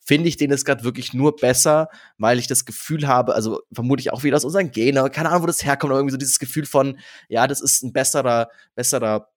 [0.00, 1.88] finde ich den jetzt gerade wirklich nur besser,
[2.18, 5.42] weil ich das Gefühl habe, also vermute ich auch wieder aus unseren Genen, keine Ahnung,
[5.42, 6.98] wo das herkommt, aber irgendwie so dieses Gefühl von,
[7.28, 9.30] ja, das ist ein besserer, besserer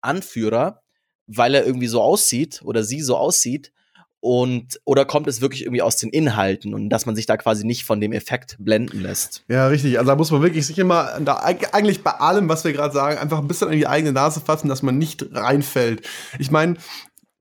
[0.00, 0.82] Anführer,
[1.26, 3.72] weil er irgendwie so aussieht oder sie so aussieht
[4.20, 7.64] und oder kommt es wirklich irgendwie aus den Inhalten und dass man sich da quasi
[7.64, 9.44] nicht von dem Effekt blenden lässt?
[9.48, 9.98] Ja, richtig.
[9.98, 13.18] Also da muss man wirklich sich immer da eigentlich bei allem, was wir gerade sagen,
[13.18, 16.06] einfach ein bisschen an die eigene Nase fassen, dass man nicht reinfällt.
[16.38, 16.76] Ich meine,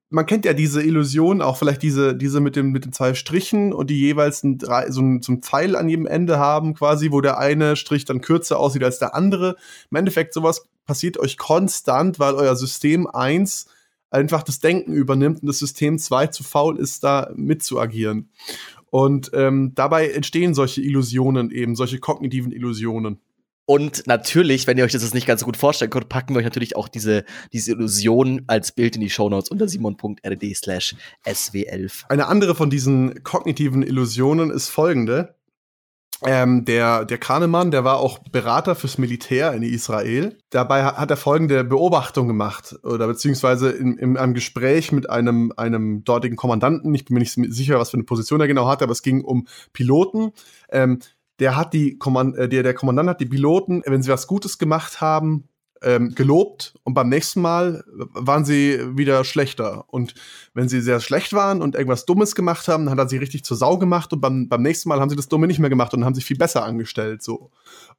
[0.10, 3.74] man kennt ja diese Illusion, auch vielleicht diese, diese mit, dem, mit den zwei Strichen
[3.74, 7.38] und die jeweils ein, so, ein, so Pfeil an jedem Ende haben, quasi, wo der
[7.38, 9.58] eine Strich dann kürzer aussieht als der andere.
[9.92, 13.68] Im Endeffekt, sowas passiert euch konstant, weil euer System 1
[14.12, 18.30] einfach das Denken übernimmt und das System 2 zu faul ist, da mitzuagieren.
[18.90, 23.20] Und ähm, dabei entstehen solche Illusionen eben, solche kognitiven Illusionen.
[23.66, 26.40] Und natürlich, wenn ihr euch das jetzt nicht ganz so gut vorstellen könnt, packen wir
[26.40, 32.06] euch natürlich auch diese, diese Illusion als Bild in die Shownotes unter simon.rd slash sw11.
[32.10, 35.36] Eine andere von diesen kognitiven Illusionen ist folgende.
[36.26, 40.38] Ähm, der, der Kahnemann, der war auch Berater fürs Militär in Israel.
[40.50, 46.04] Dabei hat er folgende Beobachtung gemacht oder beziehungsweise in, in einem Gespräch mit einem, einem
[46.04, 46.94] dortigen Kommandanten.
[46.94, 49.24] Ich bin mir nicht sicher, was für eine Position er genau hatte, aber es ging
[49.24, 50.32] um Piloten.
[50.70, 51.00] Ähm,
[51.40, 54.58] der hat die Kommand äh, der, der Kommandant hat die Piloten, wenn sie was Gutes
[54.58, 55.48] gemacht haben,
[55.82, 59.86] ähm, gelobt und beim nächsten Mal waren sie wieder schlechter.
[59.88, 60.14] Und
[60.54, 63.44] wenn sie sehr schlecht waren und irgendwas Dummes gemacht haben, dann hat er sie richtig
[63.44, 65.94] zur Sau gemacht und beim, beim nächsten Mal haben sie das Dumme nicht mehr gemacht
[65.94, 67.24] und haben sich viel besser angestellt.
[67.24, 67.52] So.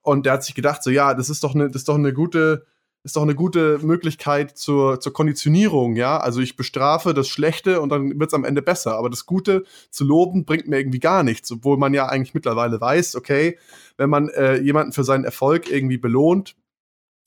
[0.03, 2.12] Und der hat sich gedacht, so ja, das ist doch eine, das ist doch eine
[2.12, 2.66] gute,
[3.03, 6.18] ist doch eine gute Möglichkeit zur, zur Konditionierung, ja.
[6.18, 8.97] Also ich bestrafe das Schlechte und dann wird es am Ende besser.
[8.97, 12.78] Aber das Gute zu loben bringt mir irgendwie gar nichts, obwohl man ja eigentlich mittlerweile
[12.78, 13.59] weiß, okay,
[13.97, 16.57] wenn man äh, jemanden für seinen Erfolg irgendwie belohnt,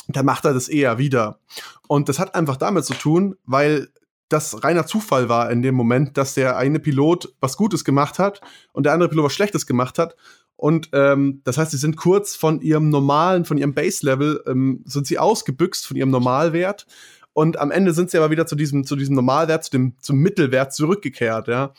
[0.07, 1.39] dann macht er das eher wieder.
[1.87, 3.89] Und das hat einfach damit zu tun, weil
[4.29, 8.41] das reiner Zufall war in dem Moment, dass der eine Pilot was Gutes gemacht hat
[8.71, 10.15] und der andere Pilot was Schlechtes gemacht hat.
[10.55, 15.07] Und ähm, das heißt, sie sind kurz von ihrem normalen, von ihrem Base-Level, ähm, sind
[15.07, 16.87] sie ausgebüxt von ihrem Normalwert.
[17.33, 20.17] Und am Ende sind sie aber wieder zu diesem, zu diesem Normalwert, zu dem, zum
[20.19, 21.73] Mittelwert zurückgekehrt, ja.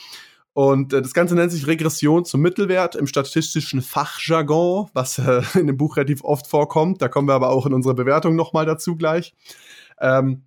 [0.55, 5.67] Und äh, das Ganze nennt sich Regression zum Mittelwert im statistischen Fachjargon, was äh, in
[5.67, 7.03] dem Buch relativ oft vorkommt.
[7.03, 9.35] Da kommen wir aber auch in unserer Bewertung nochmal dazu gleich.
[10.01, 10.45] Ähm,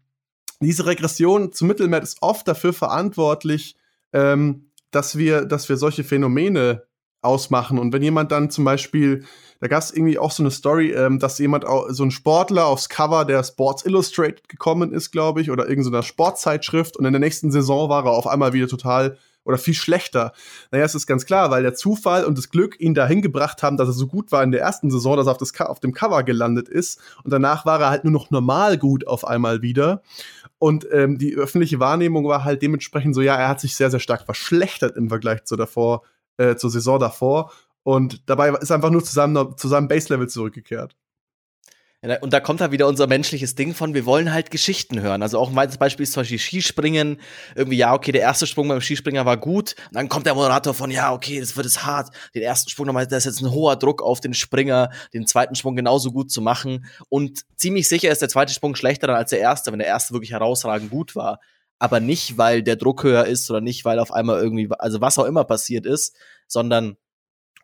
[0.59, 3.75] diese Regression zum Mittelwert ist oft dafür verantwortlich,
[4.13, 6.83] ähm, dass, wir, dass wir solche Phänomene
[7.21, 7.77] ausmachen.
[7.77, 9.25] Und wenn jemand dann zum Beispiel,
[9.59, 12.87] da gab es irgendwie auch so eine Story, ähm, dass jemand, so ein Sportler aufs
[12.87, 17.51] Cover der Sports Illustrated gekommen ist, glaube ich, oder irgendeiner Sportzeitschrift und in der nächsten
[17.51, 19.17] Saison war er auf einmal wieder total
[19.47, 20.33] oder viel schlechter.
[20.71, 23.77] Naja, es ist ganz klar, weil der Zufall und das Glück ihn dahin gebracht haben,
[23.77, 25.93] dass er so gut war in der ersten Saison, dass er auf, das, auf dem
[25.93, 26.99] Cover gelandet ist.
[27.23, 30.01] Und danach war er halt nur noch normal gut auf einmal wieder.
[30.59, 33.99] Und ähm, die öffentliche Wahrnehmung war halt dementsprechend so, ja, er hat sich sehr, sehr
[33.99, 36.03] stark verschlechtert im Vergleich zu davor,
[36.37, 37.51] äh, zur Saison davor.
[37.83, 40.95] Und dabei ist er einfach nur zu seinem, zu seinem Base-Level zurückgekehrt.
[42.21, 45.23] Und da kommt da wieder unser menschliches Ding von, wir wollen halt Geschichten hören.
[45.23, 47.19] Also auch ein weiteres Beispiel ist zum Beispiel Skispringen.
[47.55, 49.75] Irgendwie, ja, okay, der erste Sprung beim Skispringer war gut.
[49.87, 52.15] Und dann kommt der Moderator von, ja, okay, das wird es hart.
[52.35, 55.55] Den ersten Sprung nochmal, da ist jetzt ein hoher Druck auf den Springer, den zweiten
[55.55, 56.85] Sprung genauso gut zu machen.
[57.09, 60.31] Und ziemlich sicher ist der zweite Sprung schlechter als der erste, wenn der erste wirklich
[60.31, 61.39] herausragend gut war.
[61.79, 65.17] Aber nicht, weil der Druck höher ist oder nicht, weil auf einmal irgendwie, also was
[65.17, 66.15] auch immer passiert ist,
[66.47, 66.95] sondern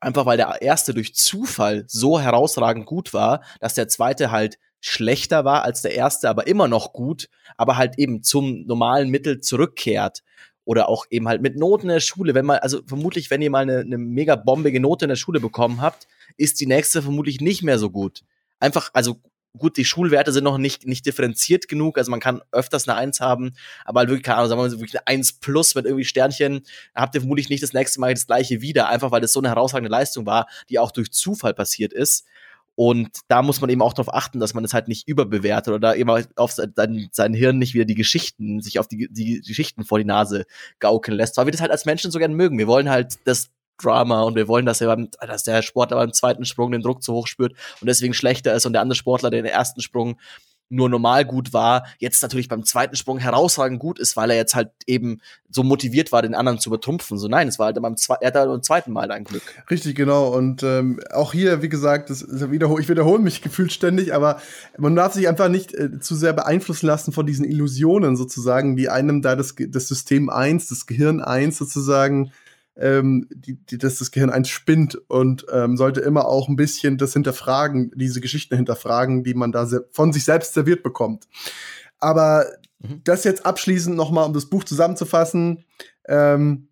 [0.04, 5.46] Einfach weil der erste durch Zufall so herausragend gut war, dass der zweite halt schlechter
[5.46, 10.22] war als der erste, aber immer noch gut, aber halt eben zum normalen Mittel zurückkehrt.
[10.66, 12.34] Oder auch eben halt mit Noten in der Schule.
[12.34, 15.40] Wenn man, also vermutlich, wenn ihr mal eine, eine mega bombige Note in der Schule
[15.40, 18.24] bekommen habt, ist die nächste vermutlich nicht mehr so gut.
[18.60, 19.18] Einfach, also
[19.58, 23.20] gut, die Schulwerte sind noch nicht, nicht differenziert genug, also man kann öfters eine Eins
[23.20, 23.54] haben,
[23.86, 26.62] aber halt wirklich, keine Ahnung, sagen wir mal, wirklich eine Eins plus mit irgendwie Sternchen,
[26.96, 29.50] habt ihr vermutlich nicht das nächste Mal das gleiche wieder, einfach weil das so eine
[29.50, 32.26] herausragende Leistung war, die auch durch Zufall passiert ist.
[32.76, 35.96] Und da muss man eben auch darauf achten, dass man es halt nicht überbewertet oder
[35.96, 40.00] eben auf sein, sein Hirn nicht wieder die Geschichten, sich auf die, die Geschichten vor
[40.00, 40.46] die Nase
[40.80, 42.58] gaukeln lässt, weil wir das halt als Menschen so gern mögen.
[42.58, 43.52] Wir wollen halt das
[43.82, 47.04] Drama und wir wollen, dass, er beim, dass der Sportler beim zweiten Sprung den Druck
[47.04, 50.18] zu hoch spürt und deswegen schlechter ist und der andere Sportler, der den ersten Sprung
[50.74, 54.56] nur normal gut war, jetzt natürlich beim zweiten Sprung herausragend gut ist, weil er jetzt
[54.56, 57.18] halt eben so motiviert war, den anderen zu übertrumpfen.
[57.18, 59.44] So nein, es war halt beim Zwe er hat halt beim zweiten Mal ein Glück.
[59.70, 60.30] Richtig, genau.
[60.30, 64.42] Und ähm, auch hier, wie gesagt, das, das wiederhol ich wiederhole mich gefühlt ständig, aber
[64.78, 68.90] man darf sich einfach nicht äh, zu sehr beeinflussen lassen von diesen Illusionen sozusagen, die
[68.90, 72.32] einem da das, das System 1, das Gehirn 1 sozusagen
[72.76, 76.98] ähm, die, die, dass das Gehirn eins spinnt und ähm, sollte immer auch ein bisschen
[76.98, 81.28] das hinterfragen, diese Geschichten hinterfragen, die man da von sich selbst serviert bekommt.
[82.00, 82.46] Aber
[82.80, 83.02] mhm.
[83.04, 85.66] das jetzt abschließend nochmal, um das Buch zusammenzufassen.
[86.08, 86.68] Ähm,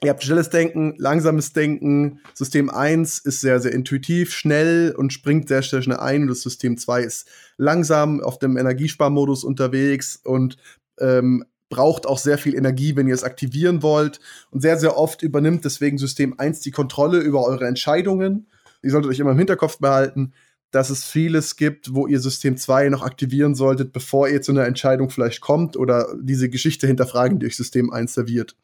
[0.00, 2.20] Ihr habt schnelles Denken, langsames Denken.
[2.32, 6.22] System 1 ist sehr, sehr intuitiv, schnell und springt sehr, sehr schnell ein.
[6.22, 10.56] Und das System 2 ist langsam auf dem Energiesparmodus unterwegs und
[11.00, 14.20] ähm, braucht auch sehr viel Energie, wenn ihr es aktivieren wollt.
[14.50, 18.48] Und sehr, sehr oft übernimmt deswegen System 1 die Kontrolle über eure Entscheidungen.
[18.82, 20.32] Ihr solltet euch immer im Hinterkopf behalten,
[20.70, 24.66] dass es vieles gibt, wo ihr System 2 noch aktivieren solltet, bevor ihr zu einer
[24.66, 28.56] Entscheidung vielleicht kommt oder diese Geschichte hinterfragen, die euch System 1 serviert.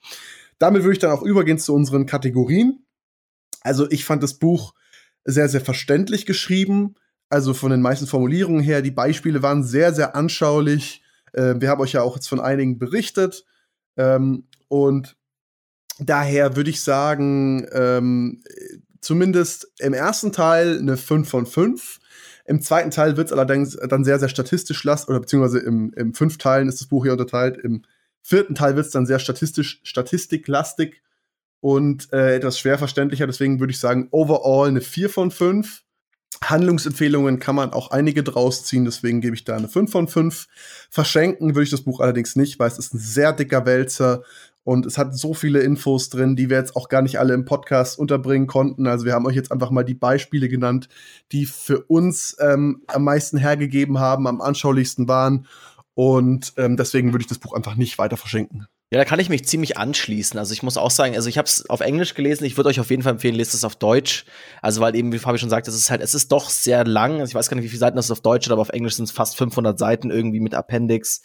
[0.58, 2.84] Damit würde ich dann auch übergehen zu unseren Kategorien.
[3.62, 4.74] Also ich fand das Buch
[5.24, 6.94] sehr, sehr verständlich geschrieben.
[7.30, 11.02] Also von den meisten Formulierungen her, die Beispiele waren sehr, sehr anschaulich
[11.34, 13.44] äh, wir haben euch ja auch jetzt von einigen berichtet.
[13.96, 15.16] Ähm, und
[15.98, 18.42] daher würde ich sagen, ähm,
[19.00, 22.00] zumindest im ersten Teil eine 5 von 5.
[22.46, 26.14] Im zweiten Teil wird es allerdings dann sehr, sehr statistisch lastig, oder beziehungsweise im, im
[26.14, 27.56] fünf Teilen ist das Buch hier unterteilt.
[27.58, 27.84] Im
[28.22, 31.02] vierten Teil wird es dann sehr statistisch, statistiklastig
[31.60, 33.26] und äh, etwas schwer verständlicher.
[33.26, 35.83] Deswegen würde ich sagen, overall eine 4 von 5.
[36.42, 40.46] Handlungsempfehlungen kann man auch einige draus ziehen, deswegen gebe ich da eine 5 von 5.
[40.90, 44.22] Verschenken würde ich das Buch allerdings nicht, weil es ist ein sehr dicker Wälzer
[44.64, 47.44] und es hat so viele Infos drin, die wir jetzt auch gar nicht alle im
[47.44, 48.86] Podcast unterbringen konnten.
[48.86, 50.88] Also wir haben euch jetzt einfach mal die Beispiele genannt,
[51.32, 55.46] die für uns ähm, am meisten hergegeben haben, am anschaulichsten waren.
[55.92, 58.66] Und ähm, deswegen würde ich das Buch einfach nicht weiter verschenken.
[58.90, 60.38] Ja, da kann ich mich ziemlich anschließen.
[60.38, 62.44] Also ich muss auch sagen, also ich habe es auf Englisch gelesen.
[62.44, 64.24] Ich würde euch auf jeden Fall empfehlen, lest es auf Deutsch.
[64.62, 67.20] Also weil eben, wie Fabi schon sagt, es ist halt, es ist doch sehr lang.
[67.20, 69.06] Also ich weiß gar nicht, wie viele Seiten das auf Deutsch aber auf Englisch sind
[69.06, 71.22] es fast 500 Seiten irgendwie mit Appendix.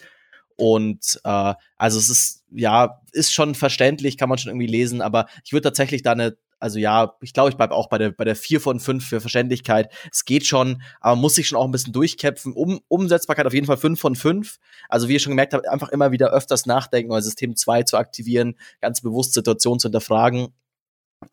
[0.56, 5.02] Und äh, also es ist ja ist schon verständlich, kann man schon irgendwie lesen.
[5.02, 8.12] Aber ich würde tatsächlich da eine also ja, ich glaube, ich bleibe auch bei der,
[8.12, 9.92] bei der 4 von 5 für Verständlichkeit.
[10.12, 12.54] Es geht schon, aber muss sich schon auch ein bisschen durchkämpfen.
[12.54, 14.60] Um, Umsetzbarkeit auf jeden Fall 5 von 5.
[14.90, 17.98] Also wie ihr schon gemerkt habt, einfach immer wieder öfters nachdenken, euer System 2 zu
[17.98, 20.50] aktivieren, ganz bewusst Situationen zu hinterfragen.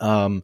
[0.01, 0.43] Ähm,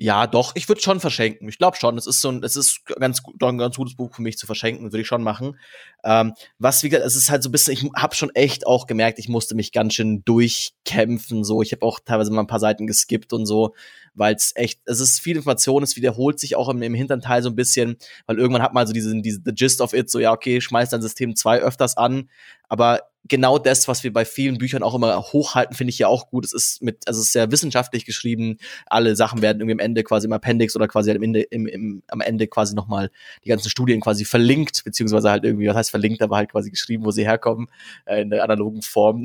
[0.00, 1.48] ja, doch, ich würde schon verschenken.
[1.48, 4.14] Ich glaube schon, es ist so ein, es ist ganz, doch ein ganz gutes Buch
[4.14, 5.58] für mich zu verschenken, würde ich schon machen.
[6.04, 8.86] Ähm, was, wie gesagt, es ist halt so ein bisschen, ich habe schon echt auch
[8.86, 11.62] gemerkt, ich musste mich ganz schön durchkämpfen, so.
[11.62, 13.74] Ich habe auch teilweise mal ein paar Seiten geskippt und so,
[14.18, 17.42] weil es echt, es ist viel Information, es wiederholt sich auch im, im hinteren Teil
[17.42, 17.96] so ein bisschen,
[18.26, 20.90] weil irgendwann hat man so diesen, diese, the gist of it, so, ja, okay, schmeiß
[20.90, 22.28] dein System 2 öfters an,
[22.68, 26.30] aber genau das, was wir bei vielen Büchern auch immer hochhalten, finde ich ja auch
[26.30, 26.44] gut.
[26.44, 28.58] Es ist mit, also es ist sehr wissenschaftlich geschrieben.
[28.86, 32.02] Alle Sachen werden irgendwie am Ende quasi im Appendix oder quasi am Ende, im, im,
[32.08, 33.10] am Ende quasi nochmal
[33.44, 37.04] die ganzen Studien quasi verlinkt, beziehungsweise halt irgendwie, was heißt verlinkt, aber halt quasi geschrieben,
[37.04, 37.68] wo sie herkommen,
[38.06, 39.24] äh, in der analogen Form.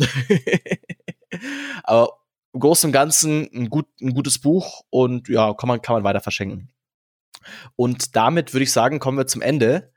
[1.84, 2.18] aber
[2.54, 6.04] im Großen und Ganzen ein, gut, ein gutes Buch und ja, kann man, kann man
[6.04, 6.70] weiter verschenken.
[7.76, 9.92] Und damit würde ich sagen, kommen wir zum Ende.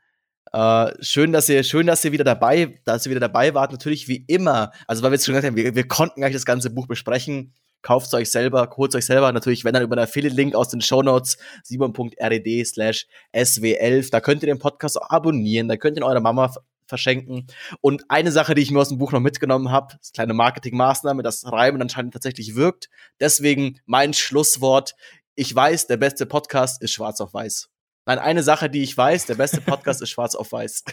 [0.53, 3.71] Uh, schön, dass ihr, schön, dass ihr wieder dabei, dass ihr wieder dabei wart.
[3.71, 4.71] Natürlich wie immer.
[4.87, 6.87] Also, weil wir jetzt schon gesagt haben, wir, wir konnten gar nicht das ganze Buch
[6.87, 7.53] besprechen.
[7.81, 9.31] Kauft es euch selber, holt euch selber.
[9.31, 14.09] Natürlich, wenn dann über einen Affiliate-Link aus den Shownotes, simon.red slash sw11.
[14.09, 15.67] Da könnt ihr den Podcast auch abonnieren.
[15.67, 16.53] Da könnt ihr eurer Mama
[16.87, 17.47] verschenken.
[17.81, 21.23] Und eine Sache, die ich mir aus dem Buch noch mitgenommen habe, ist kleine Marketingmaßnahme,
[21.23, 22.89] dass Reimen anscheinend tatsächlich wirkt.
[23.19, 24.95] Deswegen mein Schlusswort.
[25.35, 27.69] Ich weiß, der beste Podcast ist schwarz auf weiß.
[28.05, 30.83] Nein, eine Sache, die ich weiß, der beste Podcast ist schwarz auf weiß.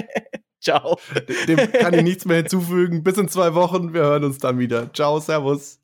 [0.60, 0.98] Ciao.
[1.46, 3.02] Dem kann ich nichts mehr hinzufügen.
[3.02, 3.94] Bis in zwei Wochen.
[3.94, 4.92] Wir hören uns dann wieder.
[4.92, 5.77] Ciao, Servus.